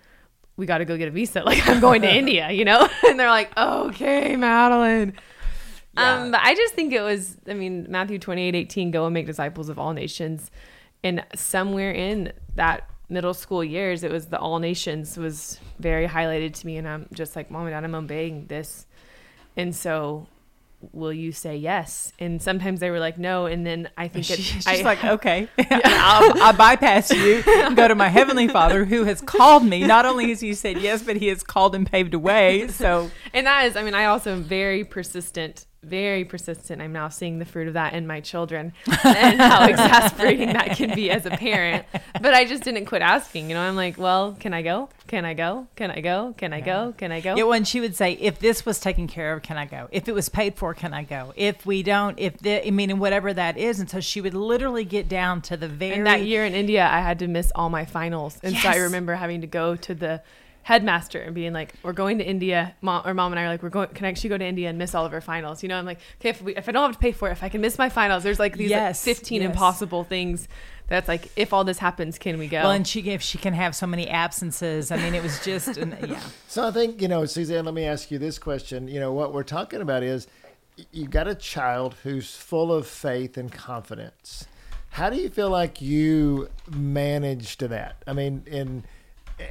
[0.56, 1.42] we got to go get a visa.
[1.46, 2.88] Like I'm going to India, you know.
[3.08, 5.14] And they're like, okay, Madeline.
[5.98, 7.38] Um, but I just think it was.
[7.48, 10.52] I mean, Matthew 28, 18, go and make disciples of all nations.
[11.04, 16.54] And somewhere in that middle school years, it was the all nations was very highlighted
[16.56, 16.78] to me.
[16.78, 18.86] And I'm just like, mom and dad, I'm obeying this.
[19.58, 20.28] And so,
[20.92, 22.12] will you say yes?
[22.20, 23.46] And sometimes they were like, no.
[23.46, 27.88] And then I think it, She's I, like, okay, I'll, I'll bypass you and go
[27.88, 29.86] to my heavenly Father who has called me.
[29.86, 32.68] Not only has he said yes, but he has called and paved a way.
[32.68, 36.82] So And that is, I mean, I also am very persistent, very persistent.
[36.82, 40.96] I'm now seeing the fruit of that in my children and how exasperating that can
[40.96, 41.86] be as a parent.
[42.22, 43.50] But I just didn't quit asking.
[43.50, 44.90] You know, I'm like, well, can I go?
[45.08, 45.68] Can I go?
[45.76, 46.34] Can I go?
[46.38, 46.94] Can I go?
[46.98, 47.36] Can I go?
[47.36, 49.88] yeah, when she would say, if this was taken care of, can I go?
[49.92, 51.34] If it was paid for, can I go?
[51.36, 53.80] If we don't, if the, I mean, whatever that is.
[53.80, 56.88] And so she would literally get down to the very And that year in India,
[56.88, 58.40] I had to miss all my finals.
[58.42, 60.22] And so I remember having to go to the
[60.66, 63.62] headmaster and being like, "We're going to India." Mom or mom and I are like,
[63.62, 63.90] "We're going.
[63.90, 65.86] Can I actually go to India and miss all of our finals?" You know, I'm
[65.86, 67.62] like, "Okay, if, we, if I don't have to pay for it, if I can
[67.62, 69.52] miss my finals, there's like these like, 15 yes.
[69.52, 70.48] impossible things.
[70.88, 73.54] That's like, if all this happens, can we go?" Well, and she if she can
[73.54, 74.90] have so many absences.
[74.90, 76.20] I mean, it was just an, yeah.
[76.48, 78.88] So I think, you know, Suzanne, let me ask you this question.
[78.88, 80.26] You know, what we're talking about is
[80.80, 84.48] y- you got a child who's full of faith and confidence.
[84.90, 88.02] How do you feel like you managed that?
[88.08, 88.84] I mean, in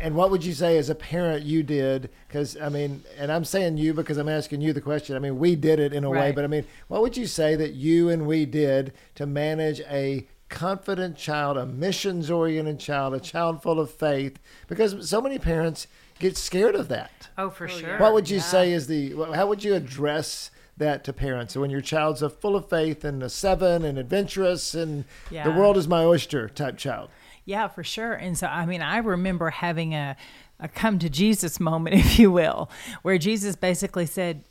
[0.01, 2.09] And what would you say as a parent you did?
[2.27, 5.15] Because I mean, and I'm saying you because I'm asking you the question.
[5.15, 7.55] I mean, we did it in a way, but I mean, what would you say
[7.57, 13.21] that you and we did to manage a confident child, a missions oriented child, a
[13.21, 14.39] child full of faith?
[14.69, 15.87] Because so many parents
[16.19, 17.29] get scared of that.
[17.37, 17.99] Oh, for oh, sure.
[17.99, 19.15] What would you say is the?
[19.35, 21.53] How would you address that to parents?
[21.53, 25.51] So when your child's a full of faith and a seven and adventurous and the
[25.51, 27.11] world is my oyster type child.
[27.45, 28.15] Yeah, for sure.
[28.15, 30.17] And so, I mean, I remember having a,
[30.59, 32.71] a come to Jesus moment, if you will,
[33.03, 34.45] where Jesus basically said,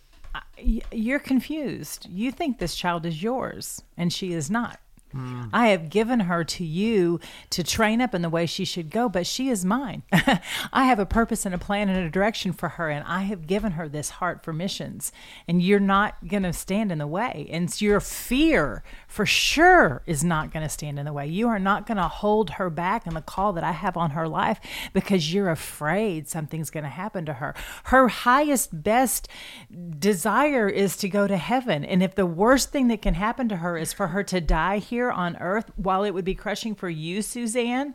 [0.91, 2.08] You're confused.
[2.10, 4.79] You think this child is yours, and she is not.
[5.52, 7.19] I have given her to you
[7.52, 10.04] to train up in the way she should go, but she is mine.
[10.73, 13.47] I have a purpose and a plan and a direction for her, and I have
[13.47, 15.12] given her this heart for missions.
[15.47, 17.47] And you're not going to stand in the way.
[17.52, 21.28] And your fear, for sure, is not going to stand in the way.
[21.28, 24.12] You are not going to hold her back in the call that I have on
[24.12, 24.60] her life
[24.93, 27.54] because you're afraid something's going to happen to her.
[27.86, 29.28] Her highest, best
[29.99, 31.86] desire is to go to heaven.
[31.86, 34.78] And if the worst thing that can happen to her is for her to die
[34.78, 37.93] here on earth, while it would be crushing for you, Suzanne,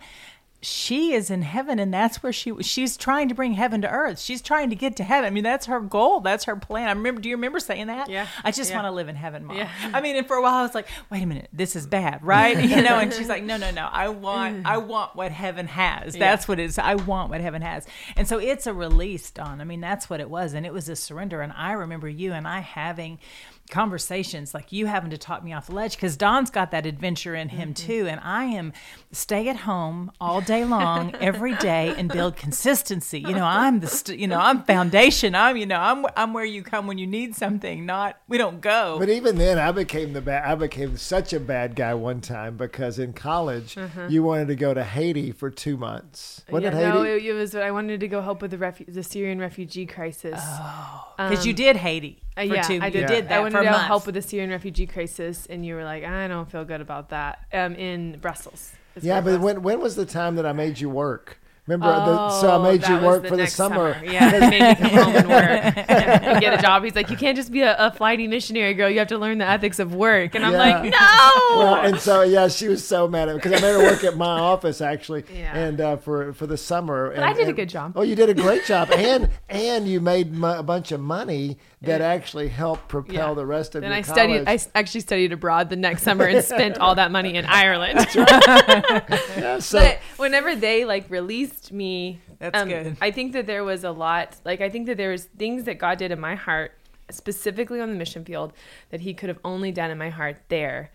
[0.61, 4.19] she is in heaven and that's where she she's trying to bring heaven to earth.
[4.19, 5.27] She's trying to get to heaven.
[5.27, 6.21] I mean that's her goal.
[6.21, 6.89] That's her plan.
[6.89, 8.11] I remember do you remember saying that?
[8.11, 8.27] Yeah.
[8.43, 8.77] i just Yeah.
[8.77, 9.57] want to live in heaven mom.
[9.57, 9.71] Yeah.
[9.95, 12.25] i mean and for a while i was like wait a minute this is bad
[12.25, 12.59] right?
[12.69, 13.89] You know and she's like no no no.
[13.91, 14.67] I want mm.
[14.67, 16.15] i want what heaven has.
[16.15, 16.79] That's what it is.
[16.79, 17.87] I want what heaven has.
[18.17, 20.89] And so it's a release don i mean that's what it was and it was
[20.89, 21.41] a surrender.
[21.41, 23.21] And i remember you and i having
[23.69, 27.35] conversations like you having to talk me off the ledge because Don's got that adventure
[27.35, 27.87] in him mm-hmm.
[27.87, 28.07] too.
[28.09, 28.73] And I am
[29.13, 33.21] stay at home all day long, every day, and build consistency.
[33.21, 35.35] You know, I'm the, st- you know, I'm foundation.
[35.35, 38.61] I'm, you know, I'm, I'm where you come when you need something, not, we don't
[38.61, 38.99] go.
[38.99, 40.45] But even then, I became the bad.
[40.45, 44.09] I became such a bad guy one time because in college mm-hmm.
[44.09, 46.45] you wanted to go to Haiti for two months.
[46.49, 46.89] What yeah, did Haiti?
[46.89, 47.55] no, it, it was.
[47.55, 50.41] I wanted to go help with the refu- the Syrian refugee crisis.
[50.41, 51.15] Oh.
[51.19, 52.23] Um, because you did Haiti.
[52.37, 53.07] Uh, yeah, two, I did.
[53.09, 53.87] did I that wanted for to months.
[53.87, 57.11] help with the Syrian refugee crisis, and you were like, I don't feel good about
[57.11, 57.41] that.
[57.53, 58.73] Um, in Brussels.
[59.01, 61.39] Yeah, but Brussels- when when was the time that I made you work?
[61.67, 63.95] Remember, the, so I Oh, made you work the for the next summer.
[64.03, 66.83] Yeah, he made me come home and work and get a job.
[66.83, 68.89] He's like, you can't just be a, a flighty missionary girl.
[68.89, 70.35] You have to learn the ethics of work.
[70.35, 70.59] And I'm Yeah.
[70.59, 71.59] like, no.
[71.59, 74.03] Well, and so yeah, she was so mad at me because I made her work
[74.03, 75.55] at my office actually, Yeah.
[75.59, 77.13] and uh, for for the summer.
[77.15, 77.93] But I did a good job.
[77.97, 81.59] Oh, you did a great job, and and you made mo- a bunch of money
[81.83, 83.35] that actually helped propel Yeah.
[83.35, 84.17] the rest of then your I college.
[84.31, 84.49] studied.
[84.49, 88.07] I s- actually studied abroad the next summer and spent all that money in Ireland.
[88.15, 92.97] yeah, so but whenever they like released me, That's um, good.
[93.01, 94.37] I think that there was a lot.
[94.45, 96.73] Like I think that there was things that God did in my heart,
[97.11, 98.53] specifically on the mission field,
[98.91, 100.91] that He could have only done in my heart there.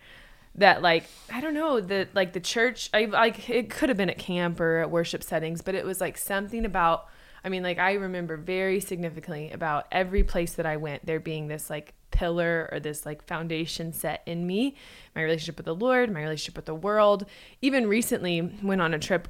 [0.56, 2.90] That like I don't know that like the church.
[2.94, 6.00] I like it could have been at camp or at worship settings, but it was
[6.00, 7.06] like something about.
[7.44, 11.48] I mean, like I remember very significantly about every place that I went, there being
[11.48, 14.76] this like pillar or this like foundation set in me,
[15.14, 17.26] my relationship with the Lord, my relationship with the world.
[17.60, 19.28] Even recently, went on a trip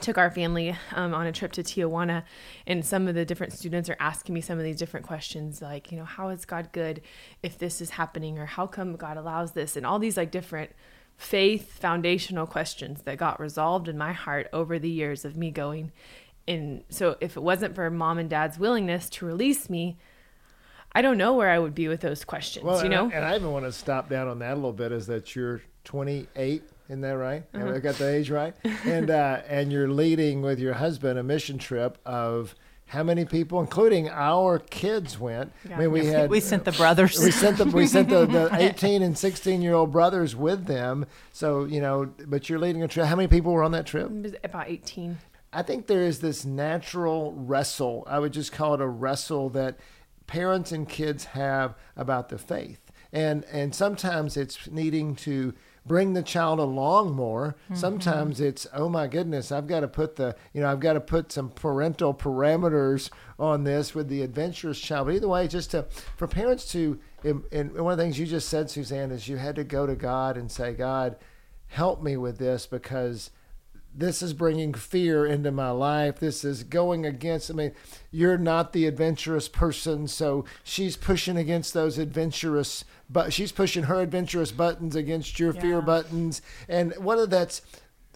[0.00, 2.24] took our family um, on a trip to Tijuana,
[2.66, 5.92] and some of the different students are asking me some of these different questions, like,
[5.92, 7.00] you know, how is God good
[7.44, 10.72] if this is happening, or how come God allows this, and all these like different
[11.16, 15.92] faith foundational questions that got resolved in my heart over the years of me going.
[16.46, 19.96] And so, if it wasn't for mom and dad's willingness to release me,
[20.92, 22.64] I don't know where I would be with those questions.
[22.64, 24.56] Well, you and know, I, and I even want to stop down on that a
[24.56, 24.92] little bit.
[24.92, 26.62] Is that you're 28?
[26.88, 27.44] Isn't that right?
[27.54, 28.54] Have I got the age right?
[28.84, 32.54] and uh, and you're leading with your husband a mission trip of
[32.86, 35.52] how many people, including our kids, went.
[35.72, 37.18] I mean, we had we sent the brothers.
[37.18, 41.06] we sent the we sent the, the 18 and 16 year old brothers with them.
[41.32, 43.06] So you know, but you're leading a trip.
[43.06, 44.10] How many people were on that trip?
[44.44, 45.18] about 18.
[45.54, 48.04] I think there is this natural wrestle.
[48.08, 49.78] I would just call it a wrestle that
[50.26, 52.80] parents and kids have about the faith.
[53.12, 55.54] And and sometimes it's needing to
[55.86, 57.54] bring the child along more.
[57.64, 57.74] Mm-hmm.
[57.76, 61.00] Sometimes it's oh my goodness, I've got to put the you know I've got to
[61.00, 65.06] put some parental parameters on this with the adventurous child.
[65.06, 65.84] But either way, just to
[66.16, 69.36] for parents to and and one of the things you just said, Suzanne, is you
[69.36, 71.16] had to go to God and say, God,
[71.68, 73.30] help me with this because
[73.96, 76.18] this is bringing fear into my life.
[76.18, 77.72] This is going against, I mean,
[78.10, 80.08] you're not the adventurous person.
[80.08, 85.80] So she's pushing against those adventurous, but she's pushing her adventurous buttons against your fear
[85.80, 86.42] buttons.
[86.68, 87.62] And one of that's,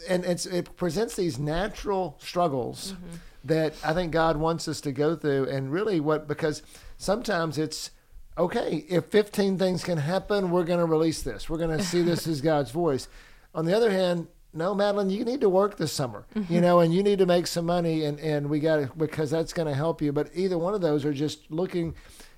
[0.08, 3.16] and it's, it presents these natural struggles mm-hmm.
[3.44, 5.48] that I think God wants us to go through.
[5.48, 6.62] And really what, because
[6.96, 7.92] sometimes it's,
[8.36, 11.48] okay, if 15 things can happen, we're going to release this.
[11.48, 13.06] We're going to see this as God's voice.
[13.54, 16.94] On the other hand, no, Madeline, you need to work this summer, you know, and
[16.94, 19.74] you need to make some money, and and we got to because that's going to
[19.74, 20.12] help you.
[20.12, 21.94] But either one of those are just looking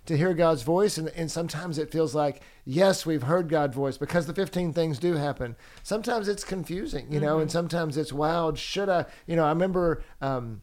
[0.07, 3.97] to hear God's voice, and and sometimes it feels like yes, we've heard God's voice
[3.97, 5.57] because the 15 things do happen.
[5.83, 8.59] Sometimes it's confusing, you know, and sometimes it's wild.
[8.59, 10.03] Should I, you know, I remember.
[10.21, 10.63] Um,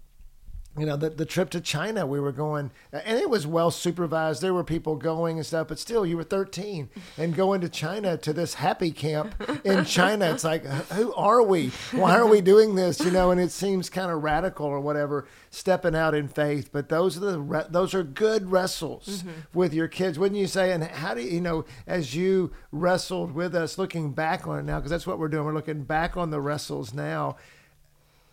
[0.78, 4.42] you know the, the trip to china we were going and it was well supervised.
[4.42, 8.18] There were people going and stuff but still you were 13 and going to china
[8.18, 10.32] to this happy camp in china.
[10.32, 11.70] It's like who are we?
[11.92, 13.00] Why are we doing this?
[13.00, 16.70] You know and it seems kind of radical or whatever stepping out in faith.
[16.72, 19.32] But those are the re- those are good wrestles mm-hmm.
[19.54, 20.72] with your kids wouldn't you say?
[20.72, 24.64] And how do you, you know as you wrestled with us looking back on it
[24.64, 25.46] now because that's what we're doing.
[25.46, 27.38] We're looking back on the wrestles now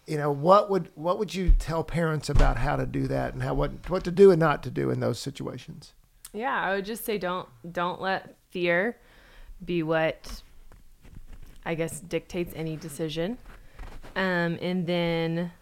[0.07, 3.43] you know what would what would you tell parents about how to do that and
[3.43, 5.93] how what what to do and not to do in those situations
[6.33, 8.97] Yeah, I would just say don't don't let fear
[9.65, 10.43] be what
[11.65, 13.39] I guess dictates any decision.
[14.17, 15.53] Um, and then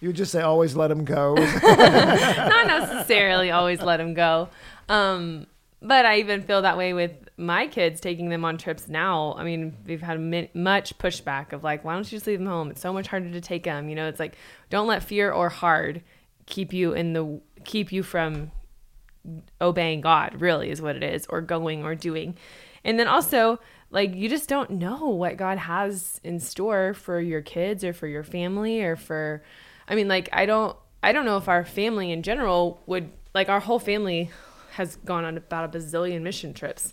[0.00, 4.48] you would just say always let them go not necessarily always let them go.
[4.88, 5.46] Um,
[5.80, 9.34] but I even feel that way with my kids taking them on trips now.
[9.38, 10.20] I mean, we've had
[10.54, 12.70] much pushback of like, why don't you just leave them home?
[12.70, 13.88] It's so much harder to take them.
[13.88, 14.36] You know, it's like
[14.70, 16.02] don't let fear or hard
[16.46, 18.50] keep you in the keep you from
[19.60, 20.40] obeying God.
[20.40, 22.36] Really, is what it is, or going or doing.
[22.84, 27.42] And then also, like, you just don't know what God has in store for your
[27.42, 29.42] kids or for your family or for.
[29.88, 30.76] I mean, like, I don't.
[31.00, 34.30] I don't know if our family in general would like our whole family
[34.72, 36.92] has gone on about a bazillion mission trips.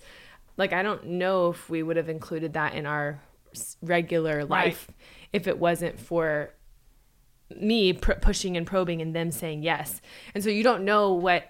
[0.58, 3.22] Like I don't know if we would have included that in our
[3.82, 4.90] regular life
[5.32, 6.54] if it wasn't for
[7.56, 10.02] me pr- pushing and probing and them saying yes.
[10.34, 11.44] And so you don't know what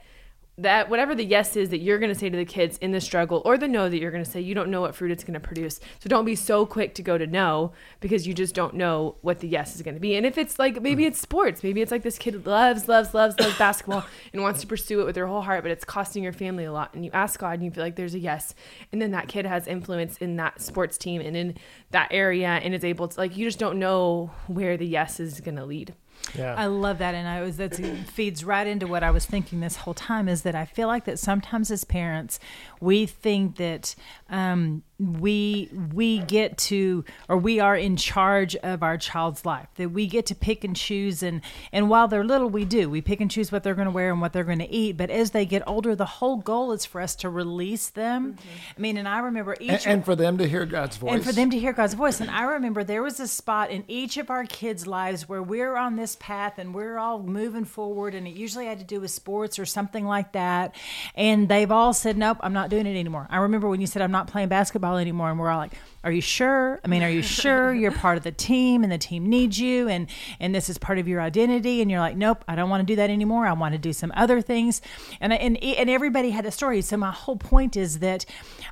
[0.58, 3.02] that whatever the yes is that you're going to say to the kids in the
[3.02, 5.24] struggle or the no that you're going to say you don't know what fruit it's
[5.24, 5.82] going to produce.
[6.00, 9.40] So don't be so quick to go to no because you just don't know what
[9.40, 10.16] the yes is going to be.
[10.16, 13.38] And if it's like maybe it's sports maybe it's like this kid loves loves loves
[13.40, 16.34] loves basketball and wants to pursue it with their whole heart but it's costing your
[16.34, 18.56] family a lot and you ask god and you feel like there's a yes.
[18.94, 21.58] And then that kid has influence in that sports team and in
[21.92, 25.42] that area and is able to like you just don't know where the yes is
[25.42, 25.94] going to lead
[26.38, 29.60] yeah I love that, and I was that feeds right into what I was thinking
[29.60, 30.28] this whole time.
[30.28, 32.40] Is that I feel like that sometimes as parents,
[32.80, 33.96] we think that
[34.30, 39.68] um, we we get to or we are in charge of our child's life.
[39.76, 41.42] That we get to pick and choose, and
[41.74, 44.12] and while they're little, we do we pick and choose what they're going to wear
[44.12, 44.96] and what they're going to eat.
[44.98, 48.38] But as they get older, the whole goal is for us to release them.
[48.76, 51.26] I mean, and I remember each and, and for them to hear god's voice and
[51.26, 52.22] for them to hear God's voice.
[52.22, 55.76] And I remember there was a spot in each of our kids' lives where we're
[55.76, 59.12] on this path and we're all moving forward, and it usually had to do with
[59.12, 60.74] sports or something like that.
[61.16, 63.28] And they've all said, Nope, I'm not doing it anymore.
[63.30, 65.74] I remember when you said, I'm not playing basketball anymore, and we're all like,
[66.04, 66.80] Are you sure?
[66.84, 69.88] I mean, are you sure you're part of the team and the team needs you
[69.88, 70.08] and
[70.40, 71.82] and this is part of your identity?
[71.82, 73.46] And you're like, Nope, I don't want to do that anymore.
[73.46, 74.82] I want to do some other things.
[75.20, 76.82] And and and everybody had a story.
[76.82, 78.26] So my whole point is that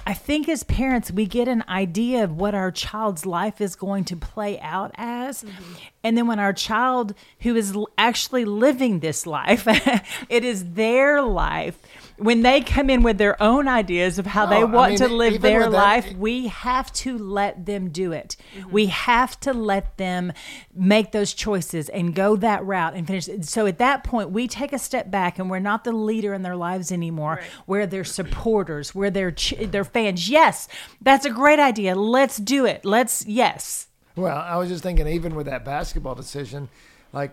[0.08, 4.06] I think as parents we get an idea of what our child's life is going
[4.06, 5.44] to play out as.
[5.44, 5.74] Mm-hmm.
[6.06, 9.66] And then when our child who is actually living this life,
[10.30, 11.78] it is their life.
[12.18, 14.98] When they come in with their own ideas of how Oh, they I want mean,
[15.00, 18.36] to live their that- life, we have to let them do it.
[18.56, 18.72] Mm-hmm.
[18.72, 20.32] We have to let them
[20.76, 23.28] make those choices and go that route and finish.
[23.42, 26.44] So at that point, we take a step back and we're not the leader in
[26.44, 27.42] their lives anymore.
[27.66, 28.94] We're their supporters.
[28.94, 30.30] We're their ch- their fans.
[30.30, 30.68] Yes,
[31.02, 31.96] that's a great idea.
[31.96, 32.86] Let's do it.
[32.86, 33.88] Let's yes.
[34.16, 36.70] Well, I was just thinking, even with that basketball decision,
[37.12, 37.32] like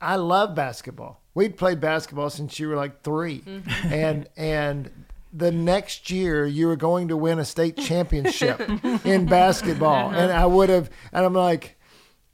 [0.00, 1.20] I love basketball.
[1.38, 3.92] We'd played basketball since you were like 3 mm-hmm.
[3.92, 8.58] and and the next year you were going to win a state championship
[9.04, 10.42] in basketball, and uh-huh.
[10.42, 11.77] I would have, and I'm like.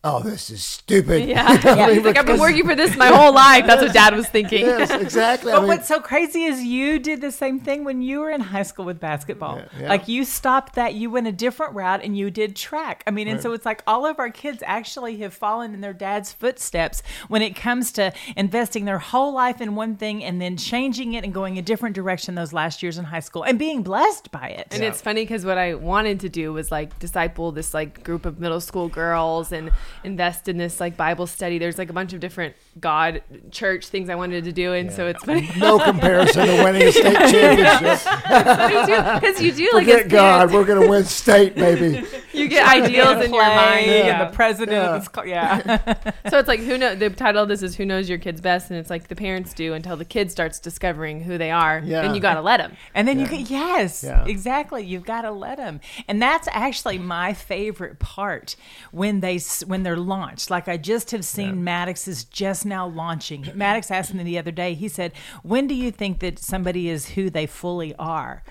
[0.07, 1.27] Oh, this is stupid.
[1.27, 1.47] Yeah.
[1.64, 3.67] I mean, He's like, I've been working for this my whole life.
[3.67, 4.67] That's what dad was thinking.
[4.67, 5.51] Yes, exactly.
[5.51, 8.31] I But mean, what's so crazy is you did the same thing when you were
[8.31, 9.57] in high school with basketball.
[9.57, 9.88] Yeah, yeah.
[9.88, 13.03] Like you stopped that, you went a different route and you did track.
[13.07, 15.95] I mean, and so it's like all of our kids actually have fallen in their
[15.95, 20.59] dad's footsteps when it comes to investing their whole life in one thing and then
[20.59, 23.83] changing it and going a different direction those last years in high school and being
[23.83, 24.69] blessed by it.
[24.71, 28.27] And it's funny because what I wanted to do was like disciple this like group
[28.27, 29.71] of middle school girls and
[30.02, 31.59] invest in this like Bible study.
[31.59, 35.07] There's like a bunch of different God church things I wanted to do, and so
[35.07, 35.48] it's funny.
[35.57, 39.20] No comparison to winning a state championship.
[39.20, 42.04] because you do like Forget as God, we're going to win state, baby.
[42.33, 43.87] you get ideals in your mind.
[43.87, 44.25] and Yeah.
[44.25, 44.94] the president Yeah.
[44.94, 45.79] of this, co- yeah.
[46.31, 48.71] So it's like who know the title of this is who knows your kids best,
[48.71, 51.81] and it's like the parents do until the kid starts discovering who they are.
[51.85, 52.02] Yeah.
[52.02, 52.77] Then you gotta let them.
[52.94, 54.25] And then you can, yes, Yeah.
[54.27, 54.85] exactly.
[54.85, 55.81] You've got to let them.
[56.08, 58.56] And that's actually my favorite part
[58.90, 60.50] when they s- when they're launched.
[60.50, 63.46] Like I just have seen Maddox is just now launching.
[63.54, 64.74] Maddox asked me the other day.
[64.74, 65.12] He said,
[65.42, 68.42] "When do you think that somebody is who they fully are?"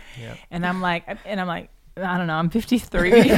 [0.52, 1.70] And I'm like, uh, and I'm like.
[1.96, 2.34] I don't know.
[2.34, 3.30] I'm 53, 54.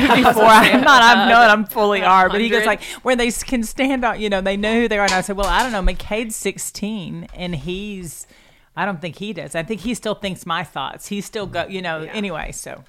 [0.45, 1.03] I'm not.
[1.03, 1.49] I'm not.
[1.49, 2.29] I'm fully are.
[2.29, 4.21] But he goes like where they can stand on.
[4.21, 5.03] You know, they know who they are.
[5.03, 5.81] And I said, well, I don't know.
[5.93, 8.27] McCade's 16, and he's.
[8.73, 9.55] I don't think he does.
[9.55, 11.07] I think he still thinks my thoughts.
[11.07, 11.67] He still go.
[11.67, 12.03] You know.
[12.03, 12.13] Yeah.
[12.13, 12.85] Anyway, so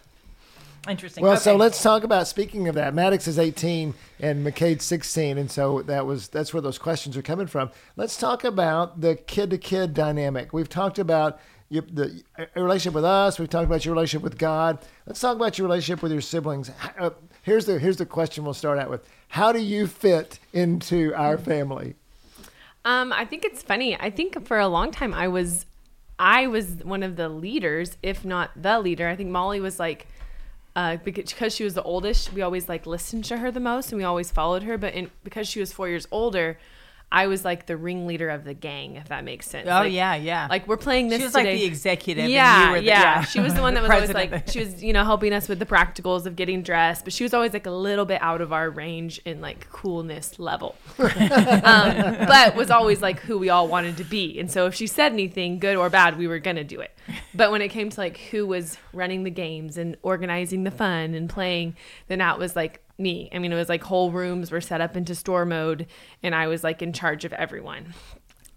[0.89, 1.22] interesting.
[1.22, 2.95] Well, so let's talk about speaking of that.
[2.95, 7.22] Maddox is 18 and McCade's 16, and so that was that's where those questions are
[7.22, 7.70] coming from.
[7.97, 10.53] Let's talk about the kid-to-kid dynamic.
[10.53, 13.39] We've talked about your, the your relationship with us.
[13.39, 14.78] We've talked about your relationship with God.
[15.07, 16.70] Let's talk about your relationship with your siblings.
[16.99, 17.11] Uh,
[17.43, 19.07] here's the here's the question we'll start out with.
[19.28, 21.95] How do you fit into our family?
[22.87, 23.99] Um, I think it's funny.
[23.99, 25.66] I think for a long time I was,
[26.20, 29.09] I was one of the leaders, if not the leader.
[29.09, 30.07] I think Molly was like,
[30.77, 33.99] uh, because she was the oldest, we always like listened to her the most, and
[33.99, 34.77] we always followed her.
[34.77, 36.59] But in, because she was four years older,
[37.11, 39.68] I was like the ringleader of the gang, if that makes sense.
[39.68, 40.48] Oh Like- yeah, yeah.
[40.50, 41.18] Like we're playing this.
[41.18, 42.24] she was like the executive.
[42.24, 43.20] and Yeah, you were the, yeah.
[43.22, 45.61] She was the one that was always like, she was, you know, helping us with
[45.61, 48.52] the practicals of getting dressed, but she was always like a little bit out of
[48.52, 50.74] our range in like coolness level.
[50.98, 54.38] um, but was always like who we all wanted to be.
[54.38, 56.90] And so if she said anything, good or bad, we were going to do it.
[57.34, 61.14] But when it came to like who was running the games and organizing the fun
[61.14, 61.76] and playing,
[62.09, 63.28] then that was like me.
[63.32, 65.86] I mean, it was like whole rooms were set up into store mode
[66.22, 67.94] and I was like in charge of everyone.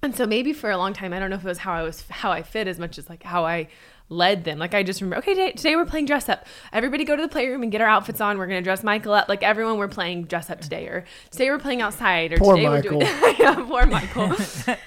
[0.02, 1.84] And so maybe for a long time, I don't know if it was how I
[1.84, 3.68] was how I fit as much as like how I
[4.08, 4.58] led them.
[4.58, 6.46] Like I just remember, okay, today, today we're playing dress up.
[6.72, 8.38] Everybody go to the playroom and get our outfits on.
[8.38, 9.28] We're gonna dress Michael up.
[9.28, 12.70] Like everyone, we're playing dress up today, or today we're playing outside, or Poor today
[12.70, 13.00] Michael.
[13.00, 14.34] we're doing yeah, poor Michael.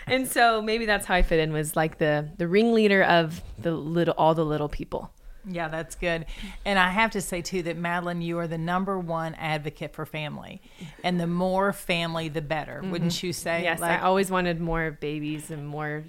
[0.07, 3.73] and so maybe that's how I fit in was like the the ringleader of the
[3.73, 5.13] little all the little people.
[5.49, 6.27] Yeah, that's good.
[6.65, 10.07] And I have to say too that Madeline, you are the number one advocate for
[10.07, 10.61] family,
[11.03, 12.81] and the more family, the better.
[12.85, 13.57] Wouldn't you say?
[13.57, 13.65] Mm-hmm.
[13.65, 16.05] Yes, Like- I always wanted more babies and more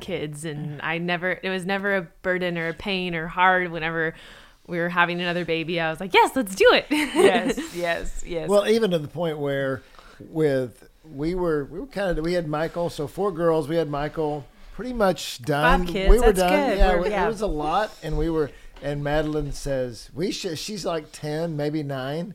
[0.00, 1.38] kids, and I never.
[1.42, 4.14] It was never a burden or a pain or hard whenever
[4.66, 5.80] we were having another baby.
[5.80, 6.86] I was like, yes, let's do it.
[6.90, 8.48] yes, yes, yes.
[8.48, 9.82] Well, even to the point where
[10.20, 13.68] with we were we were kind of we had Michael, so four girls.
[13.68, 15.80] We had Michael pretty much done.
[15.84, 16.70] Five kids, we were that's done.
[16.70, 16.78] good.
[16.78, 17.24] Yeah, We're- yeah.
[17.24, 18.50] it was a lot, and we were.
[18.82, 20.58] And Madeline says we should.
[20.58, 22.34] She's like ten, maybe nine.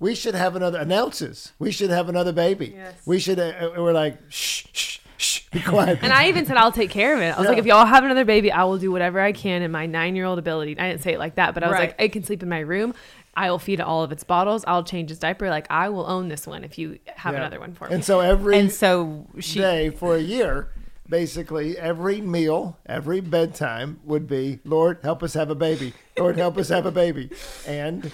[0.00, 1.52] We should have another announces.
[1.58, 2.72] We should have another baby.
[2.76, 2.94] Yes.
[3.06, 3.38] We should.
[3.38, 5.98] Uh, we're like shh, shh, shh, be quiet.
[6.02, 7.34] And I even said I'll take care of it.
[7.34, 7.50] I was Yeah.
[7.50, 10.16] like, if y'all have another baby, I will do whatever I can in my nine
[10.16, 10.76] year old ability.
[10.78, 11.80] I didn't say it like that, but I was Right.
[11.90, 12.94] like, it can sleep in my room.
[13.36, 14.64] I will feed it all of its bottles.
[14.66, 15.50] I'll change its diaper.
[15.50, 17.40] Like I will own this one if you have Yeah.
[17.40, 17.94] another one for me.
[17.94, 19.58] And so every and so she.
[19.58, 20.68] day for a year,
[21.08, 25.92] basically every meal, every bedtime would be, Lord, help us have a baby.
[26.18, 27.30] Lord, help us have a baby.
[27.66, 28.10] And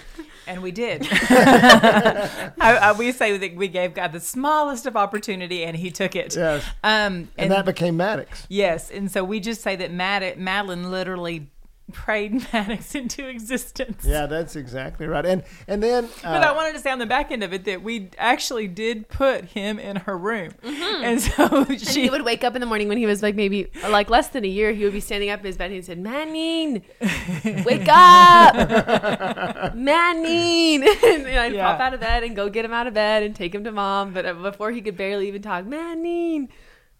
[0.47, 1.07] And we did.
[1.11, 6.15] I, I, we say that we gave God the smallest of opportunity, and He took
[6.15, 6.35] it.
[6.35, 6.65] Yes.
[6.83, 8.47] Um, and, that became Maddox.
[8.49, 11.49] yes, and so we just say that Mad- Madeline literally
[11.91, 14.03] prayed Maddox into existence.
[14.05, 15.25] Yeah, that's exactly right.
[15.25, 17.65] And and then But I uh, wanted to say on the back end of it
[17.65, 21.03] that we actually did put him in her room, Mm-hmm.
[21.03, 23.35] and so And she he would wake up in the morning when he was like
[23.35, 24.71] maybe like less than a year.
[24.71, 26.83] He would be standing up in his bed and he said, "Manning,
[27.65, 31.71] wake up, Manning!" and I'd Yeah.
[31.71, 33.71] pop out of bed and go get him out of bed and take him to
[33.71, 34.13] mom.
[34.13, 36.49] But uh, before he could barely even talk, Manning,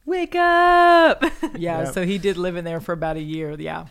[0.06, 1.24] wake up.
[1.24, 1.92] yeah, Yeah.
[1.92, 3.56] So he did live in there for about a year.
[3.60, 3.86] Yeah.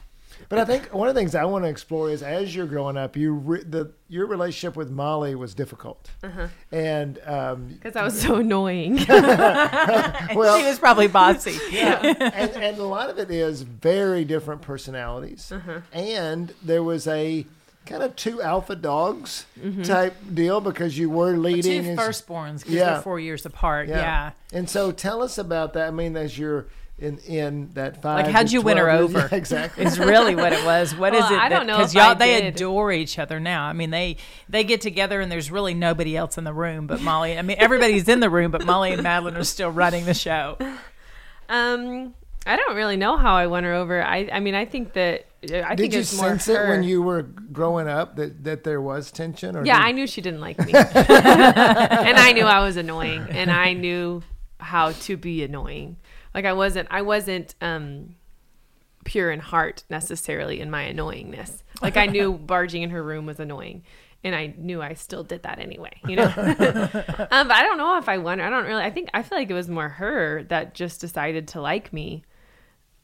[0.51, 2.99] But I think one of the things I want to explore is as you're growing
[2.99, 6.49] up, you re- the your relationship with Molly was difficult, Uh-huh.
[6.71, 8.97] and um, Because I was so annoying.
[9.09, 11.59] well, he was probably bossy.
[11.71, 15.81] yeah, and, and a lot of it is very different personalities, Uh-huh.
[15.93, 17.47] and there was a
[17.87, 19.83] kind of two alpha dogs Mm-hmm.
[19.83, 21.87] type deal because you were Two leading.
[21.87, 22.93] and- firstborns because Yeah.
[22.95, 23.89] they're four years apart.
[23.89, 24.31] Yeah.
[24.53, 25.89] And so tell us about that.
[25.89, 26.67] I mean, as you're
[27.01, 28.27] in in that five.
[28.27, 29.19] Like, how'd you win her over?
[29.21, 29.85] Yeah, exactly.
[29.85, 30.95] Is really what it was.
[30.95, 31.39] What is Well, it?
[31.39, 32.55] I don't know Because y'all they did.
[32.55, 33.65] adore each other now.
[33.65, 34.17] I mean, they
[34.49, 37.39] they get together and there's really nobody else in the room but Molly.
[37.39, 40.57] I mean, everybody's in the room, but Molly and Madeline are still running the show.
[41.49, 42.15] Um,
[42.47, 44.01] I don't really know how I won her over.
[44.03, 46.85] I, I mean, I think that I Did think you it's more sense it when
[46.85, 49.57] you were growing up that, that there was tension?
[49.57, 50.73] Or Yeah, did- I knew she didn't like me.
[50.75, 50.85] and
[52.19, 54.23] I knew I was annoying and I knew
[54.59, 55.97] how to be annoying.
[56.35, 58.17] Like I wasn't I wasn't um
[59.05, 61.63] pure in heart necessarily in my annoyingness.
[61.83, 63.83] Like I knew barging in her room was annoying.
[64.23, 66.25] And I knew I still did that anyway, you know.
[66.37, 68.39] um, but I don't know if I won.
[68.39, 68.83] I don't really.
[68.83, 72.23] I think I feel like it was more her that just decided to like me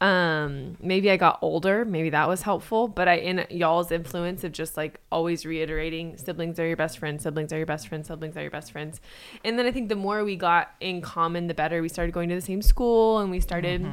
[0.01, 1.85] um maybe i got older.
[1.85, 2.87] Maybe that was helpful.
[2.89, 7.23] But i in y'all's influence of just like always reiterating siblings are your best friends
[7.23, 9.01] siblings are your best friends siblings are your best friends.
[9.45, 11.81] And then i think the more we got in common the better.
[11.81, 13.87] We started going to the same school and we started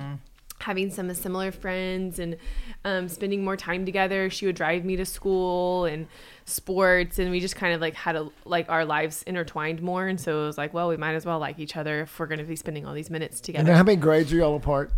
[0.59, 2.37] having some similar friends and
[2.85, 4.29] um, spending more time together.
[4.29, 6.07] She would drive me to school and
[6.45, 10.07] sports and we just kind of like had a like our lives intertwined more.
[10.07, 12.27] And so it was like well we might as well like each other if we're
[12.27, 13.77] going to be spending all these minutes together And together.
[13.77, 14.91] how many grades are y'all apart?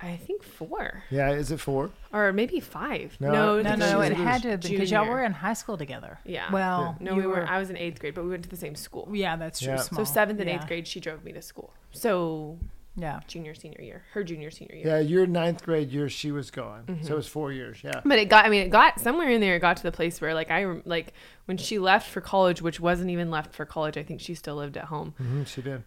[0.00, 1.90] I think four Yeah, is it four?
[2.12, 3.16] or maybe five.
[3.20, 6.18] No, No, No, no, it had to because y'all were in high school together.
[6.24, 6.50] Yeah.
[6.52, 7.46] Well, no, we were.
[7.46, 9.08] I was in eighth grade, but we went to the same school.
[9.12, 9.74] Yeah, that's true.
[9.74, 9.76] Yeah.
[9.82, 10.04] Small.
[10.04, 10.56] So seventh and Yeah.
[10.56, 11.72] eighth grade, she drove me to school.
[11.92, 12.58] So
[12.96, 13.20] Yeah.
[13.28, 14.86] junior, senior year, her junior, senior year.
[14.86, 16.84] Yeah, your ninth grade year, she was gone.
[16.86, 17.04] Mm-hmm.
[17.04, 17.78] So it was four years.
[17.84, 18.00] Yeah.
[18.04, 18.44] But it got.
[18.46, 19.56] I mean, it got somewhere in there.
[19.56, 21.12] It got to the place where, like, I like
[21.46, 23.96] when she left for college, which wasn't even left for college.
[23.98, 25.14] I think she still lived at home.
[25.18, 25.82] hmm she did.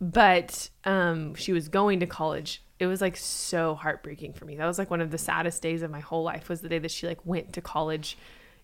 [0.00, 2.62] But um she was going to college.
[2.78, 4.56] It was like so heartbreaking for me.
[4.56, 6.78] That was like one of the saddest days of my whole life was the day
[6.78, 8.16] that she like went to college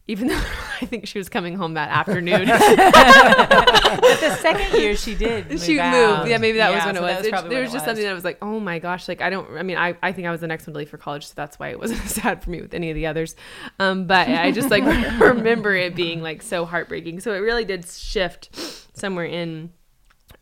[0.07, 0.43] even though
[0.83, 2.47] i think she was coming home that afternoon.
[2.47, 5.51] But the second year she did.
[5.51, 6.19] Move she out.
[6.19, 7.85] moved yeah maybe that was Yeah, when it so was, It- there was it just
[7.87, 10.27] something that was like oh my gosh like i don't i mean i, I think
[10.27, 12.43] i was the next one to leave for college so that's why it wasn't sad
[12.43, 13.35] for me with any of the others.
[13.79, 14.85] Um but i just like
[15.21, 17.21] remember it being like so heartbreaking.
[17.21, 18.51] So it really did shift
[18.97, 19.73] somewhere in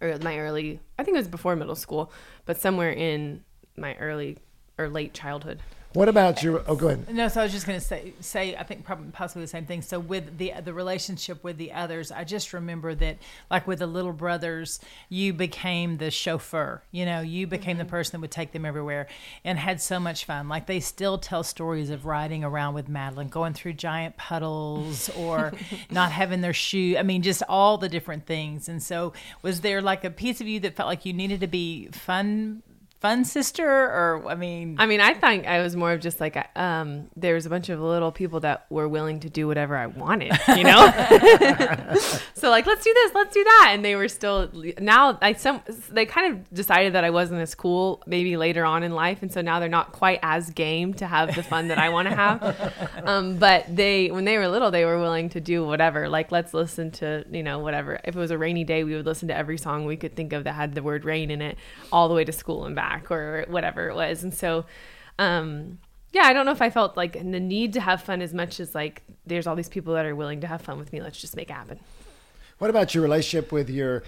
[0.03, 2.12] or my early i think it was before middle school
[2.44, 3.42] but somewhere in
[3.76, 4.36] my early
[4.78, 5.61] or late childhood
[5.95, 6.62] What about your?
[6.66, 7.12] Oh, go ahead.
[7.12, 9.66] No, so I was just going to say, say I think probably possibly the same
[9.66, 9.82] thing.
[9.82, 13.18] So with the the relationship with the others, I just remember that,
[13.51, 14.80] like with the little brothers,
[15.11, 16.82] you became the chauffeur.
[16.93, 17.90] You know, you became the mm-hmm.
[17.90, 19.07] person that would take them everywhere,
[19.45, 20.49] and had so much fun.
[20.49, 25.53] Like they still tell stories of riding around with Madeline, going through giant puddles, or
[25.90, 26.97] not having their shoe.
[26.99, 28.66] I mean, just all the different things.
[28.68, 29.12] And so,
[29.43, 32.62] was there like a piece of you that felt like you needed to be fun?
[33.03, 36.36] Fun sister, or I mean, I mean, I think I was more of just like
[36.57, 39.86] um, there was a bunch of little people that were willing to do whatever I
[39.86, 40.86] wanted, you know.
[42.34, 45.18] so like, let's do this, let's do that, and they were still now.
[45.20, 48.92] I some they kind of decided that I wasn't as cool maybe later on in
[48.92, 51.88] life, and so now they're not quite as game to have the fun that I
[51.88, 52.78] want to have.
[53.05, 56.09] Um, but they when they were little, they were willing to do whatever.
[56.09, 57.98] Like, let's listen to you know whatever.
[58.05, 60.32] If it was a rainy day, we would listen to every song we could think
[60.32, 61.59] of that had the word rain in it,
[61.90, 64.64] all the way to school and back, or whatever it was, and so
[65.18, 65.78] um
[66.12, 68.59] yeah i don't know if i felt like the need to have fun as much
[68.61, 71.20] as like there's all these people that are willing to have fun with me let's
[71.20, 71.78] just make it happen
[72.59, 74.03] What about your relationship with your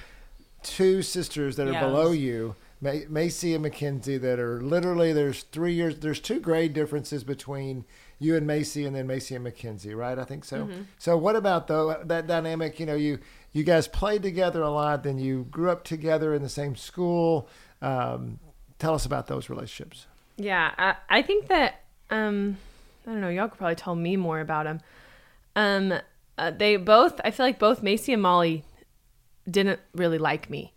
[0.62, 1.82] two sisters that are Yes.
[1.84, 7.22] below you, Macy and Mackenzie, that are literally there's three years, there's two grade differences
[7.24, 7.84] between
[8.18, 10.18] you and Macy, and then Macy and Mackenzie, right?
[10.18, 10.68] I think so.
[10.98, 12.80] So what about though that dynamic?
[12.80, 13.18] You know, you
[13.52, 17.48] you guys played together a lot, then you grew up together in the same school.
[17.82, 18.38] Um,
[18.84, 20.06] tell us about those relationships.
[20.36, 21.80] yeah i, I think that
[22.10, 22.58] um
[23.06, 24.80] i don't know y'all could probably tell me more about them
[25.56, 25.94] um
[26.36, 28.62] uh, they both i feel like both macy and molly
[29.50, 30.70] didn't really like me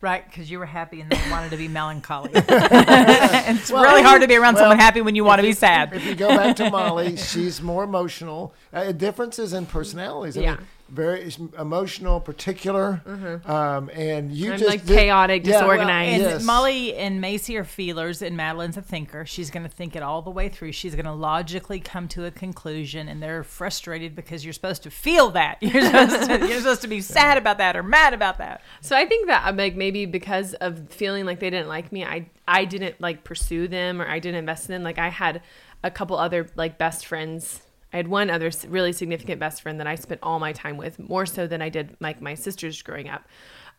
[0.00, 2.30] Right, because you were happy and they wanted to be melancholy.
[2.34, 5.94] it's really hard to be around someone happy when you want to be sad.
[5.94, 8.52] If you go back to Molly, she's more emotional.
[8.70, 10.36] Uh, differences in personalities.
[10.36, 10.56] I Yeah.
[10.56, 13.00] mean, very emotional, particular,
[13.46, 16.12] um, and you I'm, just like, did- chaotic, Yeah, disorganized.
[16.12, 16.44] And yes.
[16.44, 19.24] Molly and Macy are feelers, and Madeline's a thinker.
[19.24, 20.72] She's going to think it all the way through.
[20.72, 24.90] She's going to logically come to a conclusion, and they're frustrated because you're supposed to
[24.90, 25.58] feel that.
[25.62, 28.60] You're supposed to, you're supposed to be sad about that or mad about that.
[28.80, 32.04] So I think that uh, like maybe because of feeling like they didn't like me,
[32.04, 34.82] I I didn't like pursue them or I didn't invest in them.
[34.82, 35.42] Like I had
[35.82, 37.62] a couple other like best friends.
[37.94, 40.98] I had one other really significant best friend that I spent all my time with,
[40.98, 43.24] more so than I did like my sisters growing up,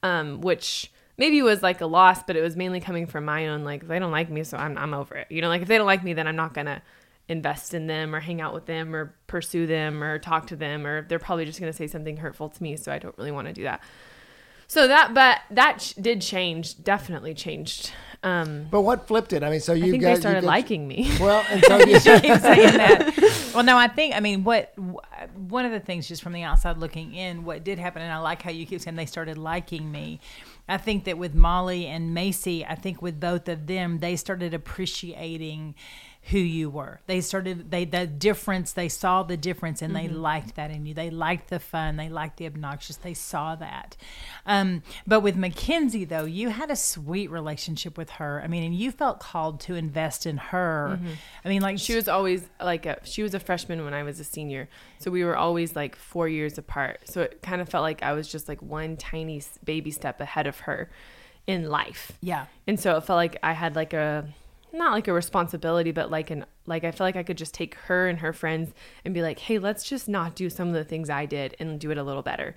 [0.04, 3.66] um, which maybe was like a loss, but it was mainly coming from my own
[3.66, 5.28] like they don't like me, so I'm I'm over it.
[5.30, 6.82] You know, like if they don't like me, then I'm not gonna
[7.28, 10.88] invest in them or hang out with them or pursue them or talk to them
[10.88, 13.48] or they're probably just gonna say something hurtful to me, so I don't really want
[13.48, 13.82] to do that.
[14.68, 16.84] So that, but that ch- did change.
[16.84, 17.92] Definitely changed.
[18.24, 19.44] Um, But what flipped it?
[19.44, 21.12] I mean, so you I think got they you started got- liking me.
[21.20, 23.52] Well, and so you, keep saying that.
[23.54, 24.74] Well, no, I think I mean what
[25.36, 28.18] one of the things just from the outside looking in, what did happen, and I
[28.18, 30.20] like how you keep saying they started liking me.
[30.68, 34.56] I think that with Molly and Macy, I think with both of them, they started
[34.56, 35.76] appreciating
[36.30, 37.02] who you were.
[37.06, 38.72] They started they the difference.
[38.74, 40.94] They saw the difference, and they liked that in you.
[40.96, 41.98] They liked the fun.
[41.98, 42.96] They liked the obnoxious.
[42.96, 43.96] They saw that.
[44.46, 48.42] Um, but with Mackenzie, though, you had a sweet relationship with her.
[48.44, 51.00] I mean, and you felt called to invest in her.
[51.44, 54.20] I mean, like She was always like a she was a freshman when I was
[54.20, 54.68] a senior.
[54.98, 57.02] So we were always like 4 years apart.
[57.08, 60.48] So it kind of felt like I was just like one tiny baby step ahead
[60.48, 60.90] of her
[61.46, 62.14] in life.
[62.22, 62.48] yeah.
[62.66, 64.28] And so it felt like I had like a
[64.78, 67.76] not like a responsibility, but like an like I feel like I could just take
[67.76, 68.74] her and her friends
[69.04, 71.80] and be like, "Hey, let's just not do some of the things I did and
[71.80, 72.56] do it a little better."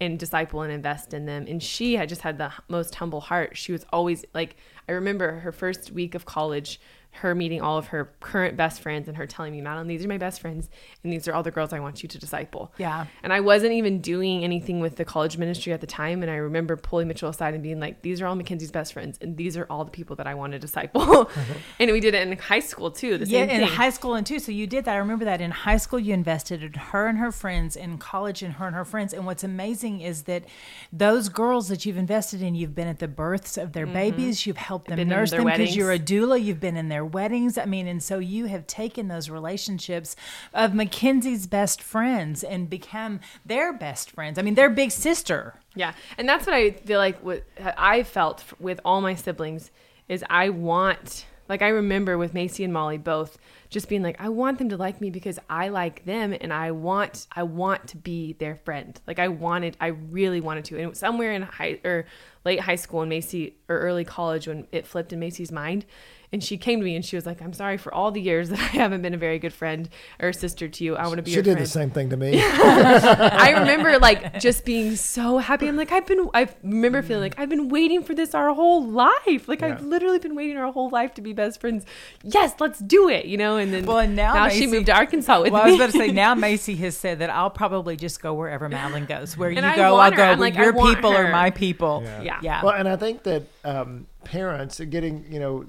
[0.00, 1.46] And disciple and invest in them.
[1.48, 3.56] And she had just had the most humble heart.
[3.56, 4.56] She was always like,
[4.88, 6.80] I remember her first week of college,
[7.10, 10.08] her meeting all of her current best friends and her telling me, Madeline, these are
[10.08, 10.68] my best friends
[11.02, 12.72] and these are all the girls I want you to disciple.
[12.78, 13.06] Yeah.
[13.22, 16.22] And I wasn't even doing anything with the college ministry at the time.
[16.22, 19.18] And I remember pulling Mitchell aside and being like, these are all Mackenzie's best friends.
[19.20, 21.30] And these are all the people that I want to disciple.
[21.78, 23.18] and we did it in high school too.
[23.18, 24.38] The Yeah, in high school and too.
[24.38, 24.94] So you did that.
[24.94, 28.42] I remember that in high school you invested in her and her friends, in college
[28.42, 29.12] in her and her friends.
[29.12, 30.44] And what's amazing is that
[30.92, 34.58] those girls that you've invested in, you've been at the births of their babies, you've
[34.58, 35.08] helped them Mm-hmm.
[35.08, 37.58] Been nurse them because you're a doula, you've been in their weddings.
[37.58, 40.16] I mean, and so you have taken those relationships
[40.54, 44.38] of Mackenzie's best friends and become their best friends.
[44.38, 45.54] I mean, their big sister.
[45.74, 47.18] Yeah, and that's what I feel like.
[47.20, 49.70] What I felt with all my siblings
[50.08, 53.38] is I want, like I remember with Macy and Molly both,
[53.70, 56.70] just being like, I want them to like me because I like them, and I
[56.70, 58.98] want, I want to be their friend.
[59.06, 60.80] Like I wanted, I really wanted to.
[60.80, 62.06] And somewhere in high or
[62.48, 65.84] late high school and Macy or early college when it flipped in Macy's mind.
[66.30, 68.46] And she came to me and she was like, "I'm sorry for all the years
[68.52, 69.88] that I haven't been a very good friend
[70.20, 70.94] or sister to you.
[70.94, 72.32] I want to be She your did friend." the same thing to me.
[72.42, 75.66] I remember like just being so happy.
[75.68, 78.84] I'm like, I've been, I remember feeling like I've been waiting for this our whole
[78.86, 79.48] life.
[79.48, 81.86] Like I've literally been waiting our whole life to be best friends.
[82.22, 83.24] Yes, let's do it.
[83.24, 85.66] You know, and then Well, and now she Macy- moved to Arkansas with Well, I
[85.70, 89.06] was about to say now Macy has said that I'll probably just go wherever Madeline
[89.06, 89.34] goes.
[89.38, 90.16] Where you I go, I'll her.
[90.18, 90.22] go.
[90.24, 92.02] I'm where like, your want people are my people.
[92.04, 92.22] Yeah.
[92.22, 92.37] yeah.
[92.62, 95.64] Well, and I think that um, parents are getting, you know,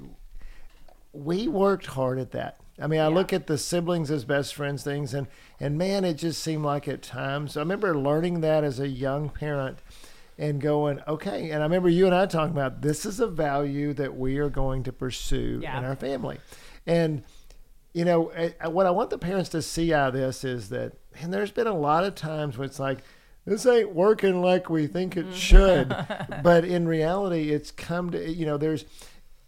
[1.14, 2.58] we worked hard at that.
[2.82, 5.28] I mean, I look at the siblings as best friends things, and
[5.60, 7.58] and man, it just seemed like at times.
[7.58, 9.80] I remember learning that as a young parent,
[10.38, 11.50] and going, okay.
[11.50, 14.50] And I remember you and I talking about this is a value that we are
[14.50, 15.78] going to pursue Yeah.
[15.78, 16.38] in our family,
[16.88, 17.24] and
[17.94, 20.70] you know I- I- what I want the parents to see out of this is
[20.70, 23.00] that, and there's been a lot of times where it's like.
[23.50, 25.34] This ain't working like we think it mm.
[25.34, 25.90] should,
[26.44, 28.58] but in reality, it's come to you know.
[28.58, 28.86] There's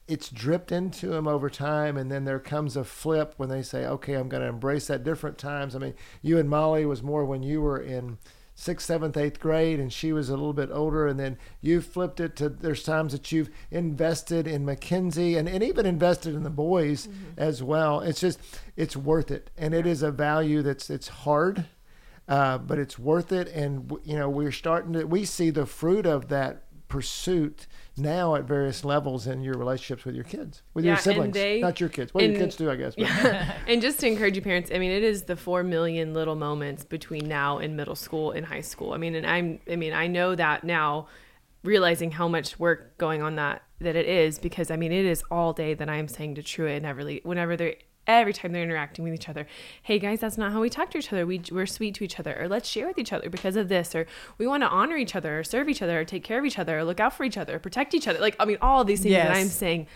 [0.08, 3.86] it's dripped into them over time and then there comes a flip when they say
[3.86, 5.76] okay i'm going to embrace that different times.
[5.76, 8.18] I mean you and molly was more when you were in
[8.54, 12.20] sixth seventh eighth grade and she was a little bit older and then you flipped
[12.20, 16.50] it to there's times that you've invested in mackenzie and, and even invested in the
[16.50, 17.40] boys mm-hmm.
[17.40, 18.02] as well.
[18.02, 18.40] It's just
[18.76, 21.68] it's worth it and it is a value that's it's hard
[22.32, 26.06] uh, but it's worth it and you know we're starting to we see the fruit
[26.06, 30.92] of that pursuit now at various levels in your relationships with your kids with Yeah,
[30.92, 33.54] your siblings they- not your kids well your kids do i guess but Yeah.
[33.68, 36.84] and just to encourage you parents, I mean, it is the four million little moments
[36.84, 38.92] between now and middle school and high school.
[38.94, 41.08] I mean, and I'm, I mean, I know that now,
[41.64, 45.24] realizing how much work going on that that it is because I mean, it is
[45.32, 47.76] all day that I'm saying to Truett and Everly whenever they're
[48.08, 49.48] every time they're interacting with each other.
[49.84, 51.26] Hey guys that's not how we talk to each other.
[51.26, 53.94] We, we're sweet to each other or let's share with each other because of this
[53.96, 56.46] or we want to honor each other or serve each other or take care of
[56.46, 58.20] each other or look out for each other or protect each other.
[58.20, 59.88] Like i mean all these things that i'm saying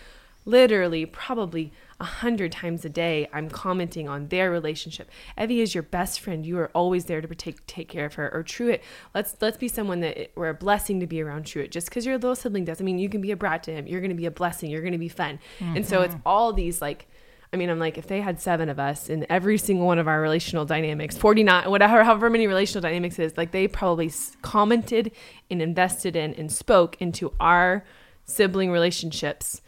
[0.44, 5.10] literally probably a hundred times a day i'm commenting on their relationship.
[5.36, 6.46] Evie is your best friend.
[6.46, 8.82] You are always there to take take care of her or truett.
[9.14, 11.72] Let's let's be someone that we're a blessing to be around truett.
[11.72, 13.86] Just because you're a little sibling doesn't mean you can be a brat to him.
[13.86, 14.70] You're going to be a blessing.
[14.70, 15.40] You're going to be fun.
[15.74, 16.28] And so it's mm-hmm.
[16.28, 17.08] all these like
[17.56, 20.06] I mean, I'm like, if they had seven of us in every single one of
[20.06, 25.10] our relational dynamics, 49, whatever, however many relational dynamics is, like they probably commented
[25.50, 27.82] and invested in and spoke into our
[28.26, 29.62] sibling relationships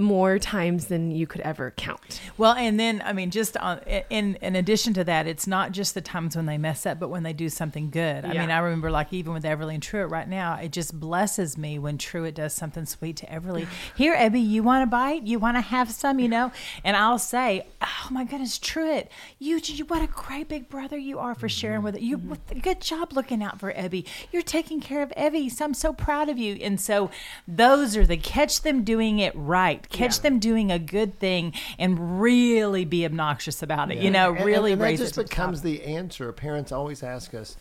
[0.00, 2.20] more times than you could ever count.
[2.36, 3.80] Well, and then I mean, just on,
[4.10, 7.08] in in addition to that, it's not just the times when they mess up, but
[7.08, 8.24] when they do something good.
[8.24, 11.56] I mean, I remember like even with Everly and Truett right now, it just blesses
[11.56, 13.66] me when Truett does something sweet to Everly.
[13.96, 15.22] Here, Ebby, you want a bite?
[15.22, 16.18] You want to have some?
[16.18, 16.52] You know?
[16.84, 21.18] And I'll say, Oh my goodness, Truett, you, you what a great big brother you
[21.18, 21.84] are for sharing mm-hmm.
[21.84, 22.02] with it.
[22.02, 22.30] You mm-hmm.
[22.30, 24.06] what, good job looking out for Ebby.
[24.32, 25.48] You're taking care of Evie.
[25.48, 26.54] So I'm so proud of you.
[26.54, 27.10] And so
[27.46, 29.88] those are the catch them doing it right.
[29.90, 30.22] Catch Yeah.
[30.22, 33.98] them doing a good thing and really be obnoxious about it.
[33.98, 36.32] You know, And- really and, and raise that it just to the becomes the answer
[36.32, 37.56] parents always ask us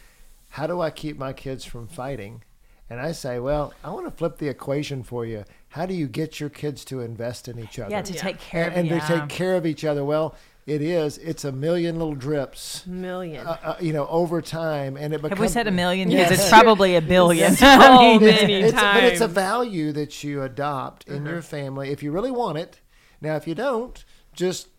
[0.50, 2.42] how do i keep my kids from fighting
[2.90, 6.08] and i say well i want to flip the equation for you how do you
[6.08, 7.92] get your kids to invest in each other?
[7.92, 9.00] Yeah, to take care and, of and yeah.
[9.00, 10.04] to take care of each other.
[10.04, 10.36] Well,
[10.70, 11.18] it is.
[11.18, 12.86] It's a million little drips.
[12.86, 13.46] Million.
[13.46, 15.32] Uh, uh, you know, over time, and it becomes.
[15.32, 16.12] Have we said a million?
[16.12, 16.32] Yes.
[16.32, 17.56] It's probably a billion.
[17.56, 21.28] So I mean, many it's, but it's a value that you adopt in Mm-hmm.
[21.28, 22.80] your family if you really want it.
[23.22, 24.04] Now, if you don't,
[24.34, 24.70] just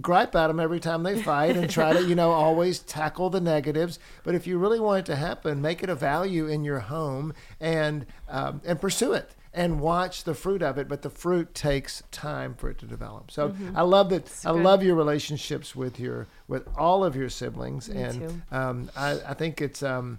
[0.00, 3.40] gripe at them every time they fight and try to, you know, always tackle the
[3.40, 3.98] negatives.
[4.24, 7.32] But if you really want it to happen, make it a value in your home
[7.60, 10.88] and um, and pursue it and watch the fruit of it.
[10.88, 13.30] But the fruit takes time for it to develop.
[13.30, 13.76] So Mm-hmm.
[13.76, 14.30] I love that.
[14.46, 14.62] I good.
[14.62, 19.34] love your relationships with your with all of your siblings, Me and um, I, I
[19.34, 20.18] think it's um,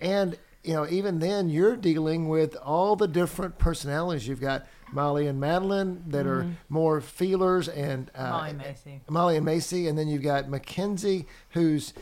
[0.00, 4.66] and you know even then you're dealing with all the different personalities you've got.
[4.90, 6.52] Molly and Madeline that are Mm-hmm.
[6.70, 9.00] more feelers, and uh, Molly Macy.
[9.10, 11.92] Molly and Macy, and then you've got Mackenzie, who's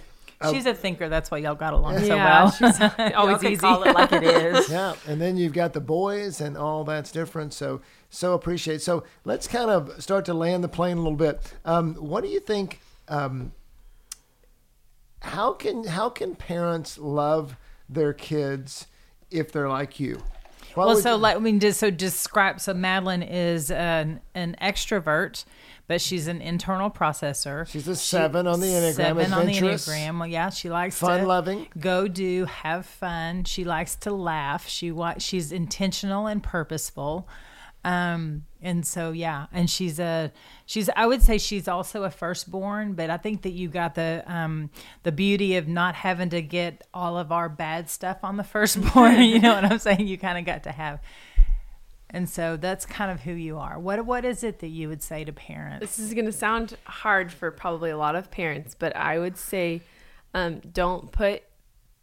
[0.50, 1.08] She's a thinker.
[1.08, 2.50] That's why y'all got along so well.
[2.50, 3.56] she's always Y'all could easy.
[3.60, 4.68] Call it like it is.
[4.68, 7.52] yeah, and then you've got the boys, and all that's different.
[7.54, 7.80] So
[8.10, 8.82] so appreciate.
[8.82, 11.40] So let's kind of start to land the plane a little bit.
[11.64, 12.80] Um, what do you think?
[13.08, 13.52] Um,
[15.20, 17.56] how can how can parents love
[17.88, 18.86] their kids
[19.30, 20.22] if they're like you?
[20.76, 22.60] What well, so you- like I mean, just so describe.
[22.60, 25.44] So Madeline is an an extrovert,
[25.88, 27.66] but she's an internal processor.
[27.66, 30.18] She's a seven on the Enneagram, Seven on the enneagram.
[30.18, 31.68] Well, yeah, she likes to fun-loving.
[31.80, 33.44] Go do, have fun.
[33.44, 34.68] She likes to laugh.
[34.68, 37.26] She wa- she's intentional and purposeful.
[37.86, 40.32] Um, and so yeah, and she's a
[40.66, 44.24] she's I would say she's also a firstborn, but I think that you got the
[44.26, 44.70] um
[45.04, 49.22] the beauty of not having to get all of our bad stuff on the firstborn.
[49.22, 50.08] you know what I'm saying?
[50.08, 51.00] You kind of got to have.
[52.10, 53.78] And so that's kind of who you are.
[53.78, 55.86] What what is it that you would say to parents?
[55.86, 59.36] This is going to sound hard for probably a lot of parents, but I would
[59.36, 59.82] say
[60.34, 61.44] um, don't put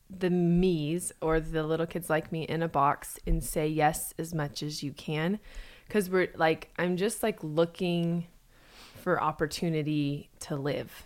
[0.09, 4.33] the me's or the little kids like me in a box and say yes as
[4.33, 5.39] much as you can.
[5.87, 8.27] Because we're like, I'm just like looking
[9.01, 11.05] for opportunity to live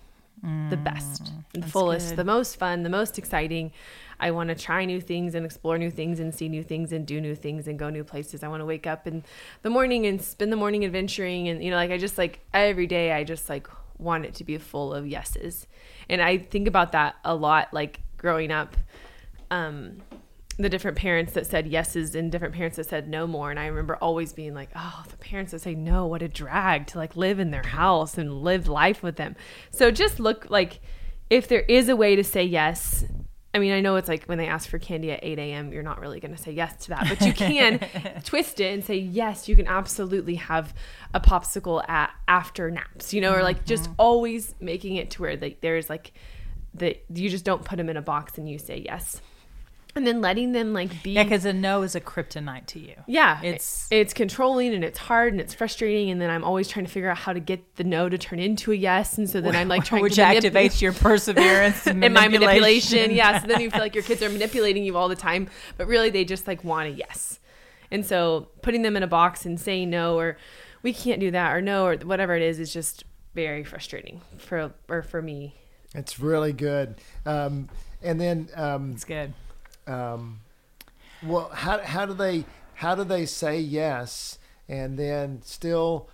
[0.70, 2.18] the best, the fullest, good.
[2.18, 3.72] the most fun, the most exciting.
[4.20, 7.06] I want to try new things and explore new things and see new things and
[7.08, 8.44] do new things and go new places.
[8.44, 9.24] I want to wake up in
[9.64, 12.86] the morning and spend the morning adventuring and you know like I just like every
[12.88, 13.68] day I just like
[13.98, 15.66] want it to be full of yeses.
[16.08, 18.78] And I think about that a lot like growing up
[19.50, 19.98] um
[20.58, 23.52] the different parents that said yeses and different parents that said no more.
[23.52, 26.88] And i remember always being like oh the parents that say no what a drag
[26.88, 29.36] to like live in their house and live life with them.
[29.72, 30.80] So just look like
[31.30, 33.06] if there is a way to say yes
[33.54, 35.84] i mean i know it's like when they ask for candy at 8 a.m you're
[35.84, 37.80] not really going to say yes to that but you can
[38.24, 40.74] twist it and say yes you can absolutely have
[41.14, 43.94] a popsicle at after naps you know or like just mm-hmm.
[43.98, 46.14] always making it to where like there's like
[46.74, 49.22] that you just don't put them in a box and you say yes
[49.98, 52.94] and then letting them like be Yeah, because a no is a kryptonite to you.
[53.08, 56.68] yeah it's- it's it's controlling and it's hard and it's frustrating and then i'm always
[56.70, 59.30] trying to figure out how to get the no to turn into a yes and
[59.30, 63.12] so then i'm like trying which to manip- activates your perseverance and in my manipulation
[63.12, 65.88] yeah so then you feel like your kids are manipulating you all the time but
[65.88, 67.40] really they just like want a yes
[67.92, 70.38] and so putting them in a box and saying no or
[70.84, 74.72] we can't do that or no or whatever it is is just very frustrating for
[74.88, 75.56] or for me
[75.96, 76.96] It's really good.
[77.26, 77.70] Um,
[78.04, 79.34] and then um, It's good.
[79.88, 80.40] Um,
[81.24, 84.38] well how, how do they how do they say yes
[84.70, 86.10] and then still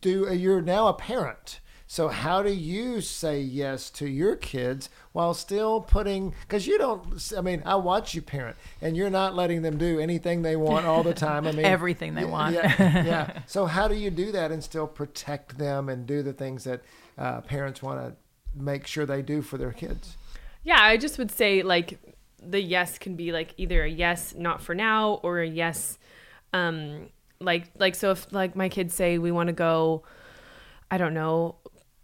[0.00, 5.32] do you're now a parent so how do you say yes to your kids while
[5.32, 9.62] still putting because you don't i mean i watch you parent and you're not letting
[9.62, 12.54] them do anything they want all the time i mean Everything they yeah, want.
[12.54, 12.74] yeah,
[13.04, 13.38] yeah.
[13.46, 16.82] so how do you do that and still protect them and do the things that
[17.16, 18.14] uh, parents want to
[18.62, 20.16] make sure they do for their kids
[20.64, 21.98] Yeah, I just would say like
[22.42, 25.98] the yes can be like either a yes not for now or a yes
[26.52, 27.08] um
[27.40, 30.02] like like so if like my kids say we want to go
[30.90, 31.56] I don't know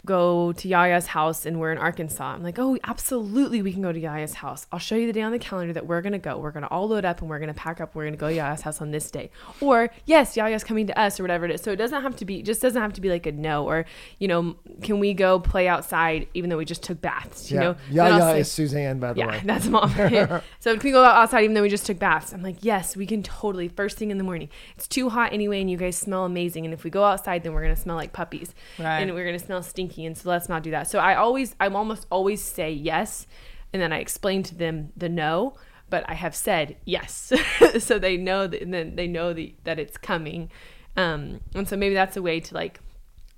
[0.04, 2.24] go to Yaya's house and we're in Arkansas.
[2.34, 4.66] I'm like, "Oh, absolutely we can go to Yaya's house.
[4.72, 6.38] I'll show you the day on the calendar that we're going to go.
[6.38, 7.94] We're going to all load up and we're going to pack up.
[7.94, 9.30] We're going to go to Yaya's house on this day."
[9.60, 12.24] Or, "Yes, Yaya's coming to us or whatever it is." So it doesn't have to
[12.24, 13.86] be just doesn't have to be like a no or,
[14.18, 17.62] you know, can we go play outside even though we just took baths, you yeah
[17.62, 17.76] know?
[17.90, 19.90] yeah Then I'll yeah say- is suzanne by the yeah, way that's mom.
[20.60, 23.06] so if we go outside even though we just took baths, I'm like, yes, we
[23.06, 24.48] can totally first thing in the morning.
[24.76, 26.64] It's too hot anyway, and you guys smell amazing.
[26.64, 29.00] And if we go outside, then we're gonna smell like puppies, Right.
[29.00, 29.93] and we're gonna smell stinky.
[29.98, 30.88] And so let's not do that.
[30.90, 33.26] So I always, I'm almost always say yes,
[33.72, 35.54] and then I explain to them the no.
[35.90, 37.32] But I have said yes,
[37.78, 40.50] so they know that, and then they know the, that it's coming.
[40.96, 42.80] Um, and so maybe that's a way to like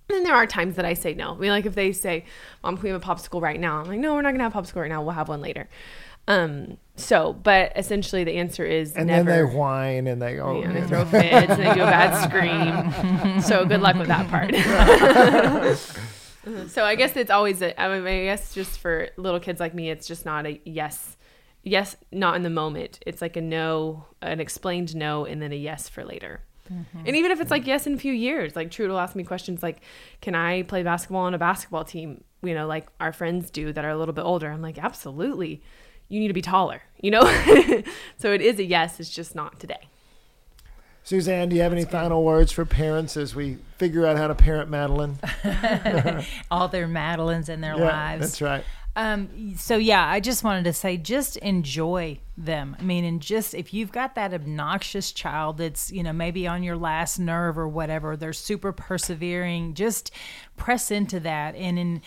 [0.08, 1.32] and then there are times that I say no.
[1.34, 2.24] I mean, like if they say,
[2.62, 4.54] "Mom, can we have a popsicle right now?" I'm like, "No, we're not gonna have
[4.54, 5.02] a popsicle right now.
[5.02, 5.68] We'll have one later."
[6.28, 9.30] Um, so, but essentially the answer is And never.
[9.30, 10.60] then they whine and they go.
[10.60, 13.40] Yeah, they throw fits and they do a bad scream.
[13.42, 14.52] So good luck with that part.
[16.46, 16.68] Mm-hmm.
[16.68, 19.74] so I guess it's always a, I mean I guess just for little kids like
[19.74, 21.16] me, it's just not a yes,
[21.62, 23.00] yes, not in the moment.
[23.06, 26.40] It's like a no, an explained no, and then a yes for later.
[26.72, 26.98] Mm-hmm.
[27.06, 29.24] And even if it's like yes in a few years, like Truett will ask me
[29.24, 29.80] questions like,
[30.20, 33.84] "Can I play basketball on a basketball team?" You know, like our friends do that
[33.84, 34.50] are a little bit older.
[34.50, 35.62] I'm like, absolutely.
[36.08, 36.82] You need to be taller.
[37.00, 37.22] You know,
[38.18, 39.00] so it is a yes.
[39.00, 39.88] It's just not today.
[41.06, 44.34] Suzanne, do you have any final words for parents as we figure out how to
[44.34, 45.20] parent Madeline?
[46.50, 48.20] All their Madelines in their yeah, lives.
[48.22, 48.64] that's right.
[48.96, 52.74] Um, so yeah, I just wanted to say, just enjoy them.
[52.76, 56.64] I mean, and just if you've got that obnoxious child that's you know maybe on
[56.64, 59.74] your last nerve or whatever, they're super persevering.
[59.74, 60.10] Just
[60.56, 62.02] press into that and in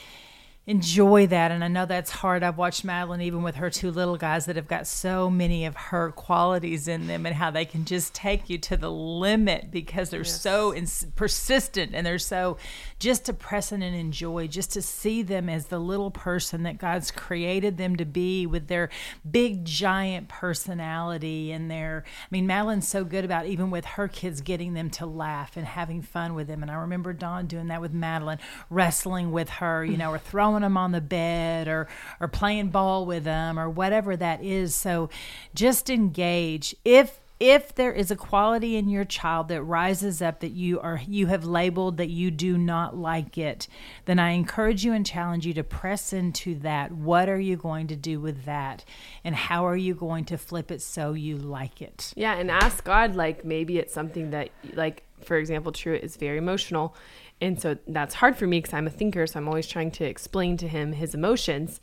[0.70, 1.50] enjoy that.
[1.50, 2.44] And I know that's hard.
[2.44, 5.76] I've watched Madeline even with her two little guys that have got so many of
[5.76, 10.12] her qualities in them and how they can just take you to the limit because
[10.12, 12.58] they're so ins- persistent and they're so
[13.00, 16.78] just to press in and enjoy, just to see them as the little person that
[16.78, 18.90] God's created them to be with their
[19.30, 24.42] big giant personality and their I mean Madeline's so good about even with her kids
[24.42, 26.62] getting them to laugh and having fun with them.
[26.62, 28.38] And I remember Dawn doing that with Madeline,
[28.70, 31.88] wrestling with her, you know, or throwing them on the bed or
[32.20, 34.76] or playing ball with them or whatever that is.
[34.76, 35.10] So
[35.53, 36.76] just engage.
[36.86, 41.01] If if there is a quality in your child that rises up that you are
[41.07, 43.68] you have labeled that you do not like it
[44.05, 47.88] then i encourage you and challenge you to press into that what are you going
[47.88, 48.84] to do with that
[49.24, 52.84] and how are you going to flip it so you like it Yeah, and ask
[52.84, 56.95] God like maybe it's something that like for example, Truett is very emotional,
[57.42, 60.06] and so that's hard for me because I'm a thinker, so I'm always trying to
[60.06, 61.80] explain to him his emotions.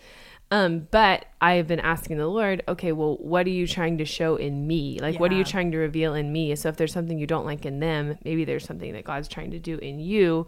[0.51, 4.05] Um, but I have been asking the Lord, okay, well, what are you trying to
[4.05, 4.99] show in me?
[5.01, 6.55] Like, what are you trying to reveal in me?
[6.55, 9.51] So if there's something you don't like in them, maybe there's something that God's trying
[9.51, 10.47] to do in you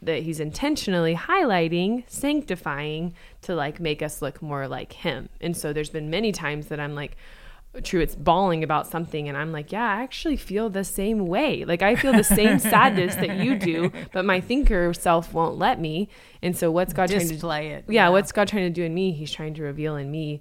[0.00, 5.28] that he's intentionally highlighting, sanctifying to like make us look more like him.
[5.40, 7.16] And so there's been many times that I'm like,
[7.82, 11.80] Truett's bawling about something and i'm like yeah i actually feel the same way like
[11.80, 16.08] i feel the same sadness that you do but my thinker self won't let me
[16.42, 18.94] and so what's god trying to display it yeah, what's God trying to do in
[18.94, 19.12] me?
[19.12, 20.40] He's trying to reveal in me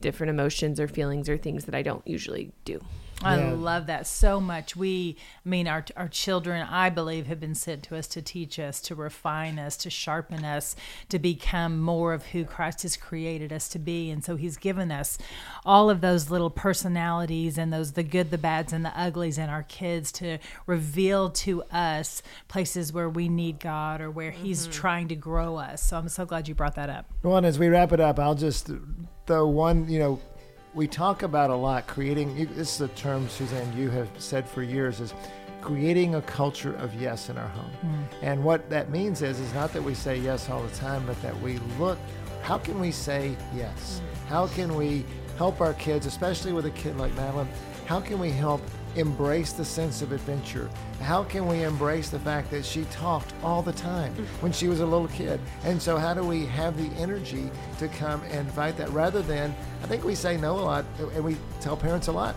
[0.00, 2.80] different emotions or feelings or things that I don't usually do.
[3.22, 3.52] I Yeah.
[3.52, 4.74] love that so much.
[4.74, 8.58] We, I mean, our our children, I believe, have been sent to us to teach
[8.58, 10.74] us, to refine us, to sharpen us,
[11.10, 14.10] to become more of who Christ has created us to be.
[14.10, 15.18] And so He's given us
[15.64, 19.50] all of those little personalities and those the good, the bads, and the uglies in
[19.50, 24.72] our kids to reveal to us places where we need God or where He's mm-hmm.
[24.72, 25.82] trying to grow us.
[25.82, 27.06] So I'm so glad you brought that up.
[27.22, 28.70] Well, and as we wrap it up, I'll just
[29.26, 30.20] throw one, you know,
[30.74, 34.48] we talk about a lot creating, you, this is a term, Suzanne, you have said
[34.48, 35.14] for years, is
[35.60, 37.70] creating a culture of yes in our home.
[37.84, 38.04] Mm.
[38.22, 41.20] And what that means is, is not that we say yes all the time, but
[41.22, 41.98] that we look,
[42.42, 44.00] how can we say yes?
[44.00, 44.28] Mm.
[44.28, 45.04] How can we
[45.36, 47.48] help our kids, especially with a kid like Madeline,
[47.86, 48.62] how can we help
[48.96, 50.68] embrace the sense of adventure?
[51.00, 54.24] How can we embrace the fact that she talked all the time mm.
[54.42, 55.40] when she was a little kid?
[55.64, 59.54] And so, how do we have the energy to come and fight that rather than,
[59.82, 62.34] I think we say no a lot, and we tell parents a lot.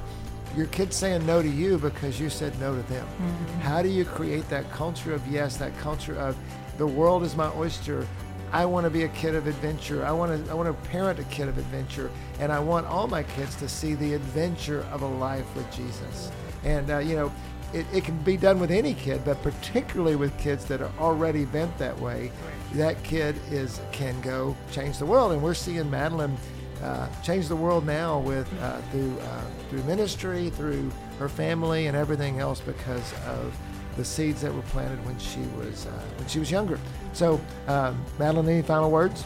[0.56, 3.08] Your kid's saying no to you because you said no to them.
[3.08, 3.60] Mm-hmm.
[3.62, 6.38] How do you create that culture of yes, that culture of
[6.78, 8.08] the world is my oyster?
[8.54, 10.06] I want to be a kid of adventure.
[10.06, 13.08] I want to I want to parent a kid of adventure, and I want all
[13.08, 16.32] my kids to see the adventure of a life with Jesus.
[16.64, 17.32] And uh, you know,
[17.74, 21.45] it, it can be done with any kid, but particularly with kids that are already
[21.45, 22.32] bent that way.
[22.74, 26.38] That kid is can go change the world, and we're seeing Madeline
[26.82, 31.95] uh, change the world now with uh, through uh, through ministry, through her family, and
[31.95, 33.55] everything else because of
[33.95, 36.80] the seeds that were planted when she was uh, when she was younger.
[37.14, 39.24] So, um, Madeline, any final words?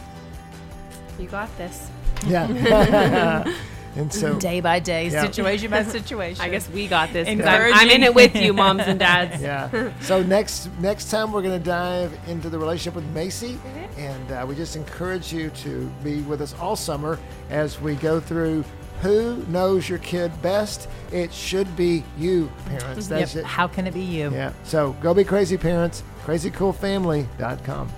[1.18, 1.90] You got this.
[2.26, 3.44] Yeah.
[3.96, 5.22] and so, Day by day, Yeah.
[5.22, 6.40] situation by situation.
[6.44, 7.26] I guess we got this.
[7.28, 9.42] 'cause I'm, I'm in it with you, moms and dads.
[9.42, 9.90] yeah.
[10.02, 13.58] So next next time we're going to dive into the relationship with Macy,
[13.96, 17.18] and uh, we just encourage you to be with us all summer
[17.50, 18.64] as we go through.
[19.02, 20.88] Who knows your kid best?
[21.12, 23.08] It should be you, parents.
[23.08, 23.18] Yep.
[23.20, 23.44] That's it.
[23.44, 24.32] How can it be you?
[24.32, 24.52] Yeah.
[24.64, 26.02] So go be crazy parents.
[26.26, 27.88] CrazyCoolFamily.com.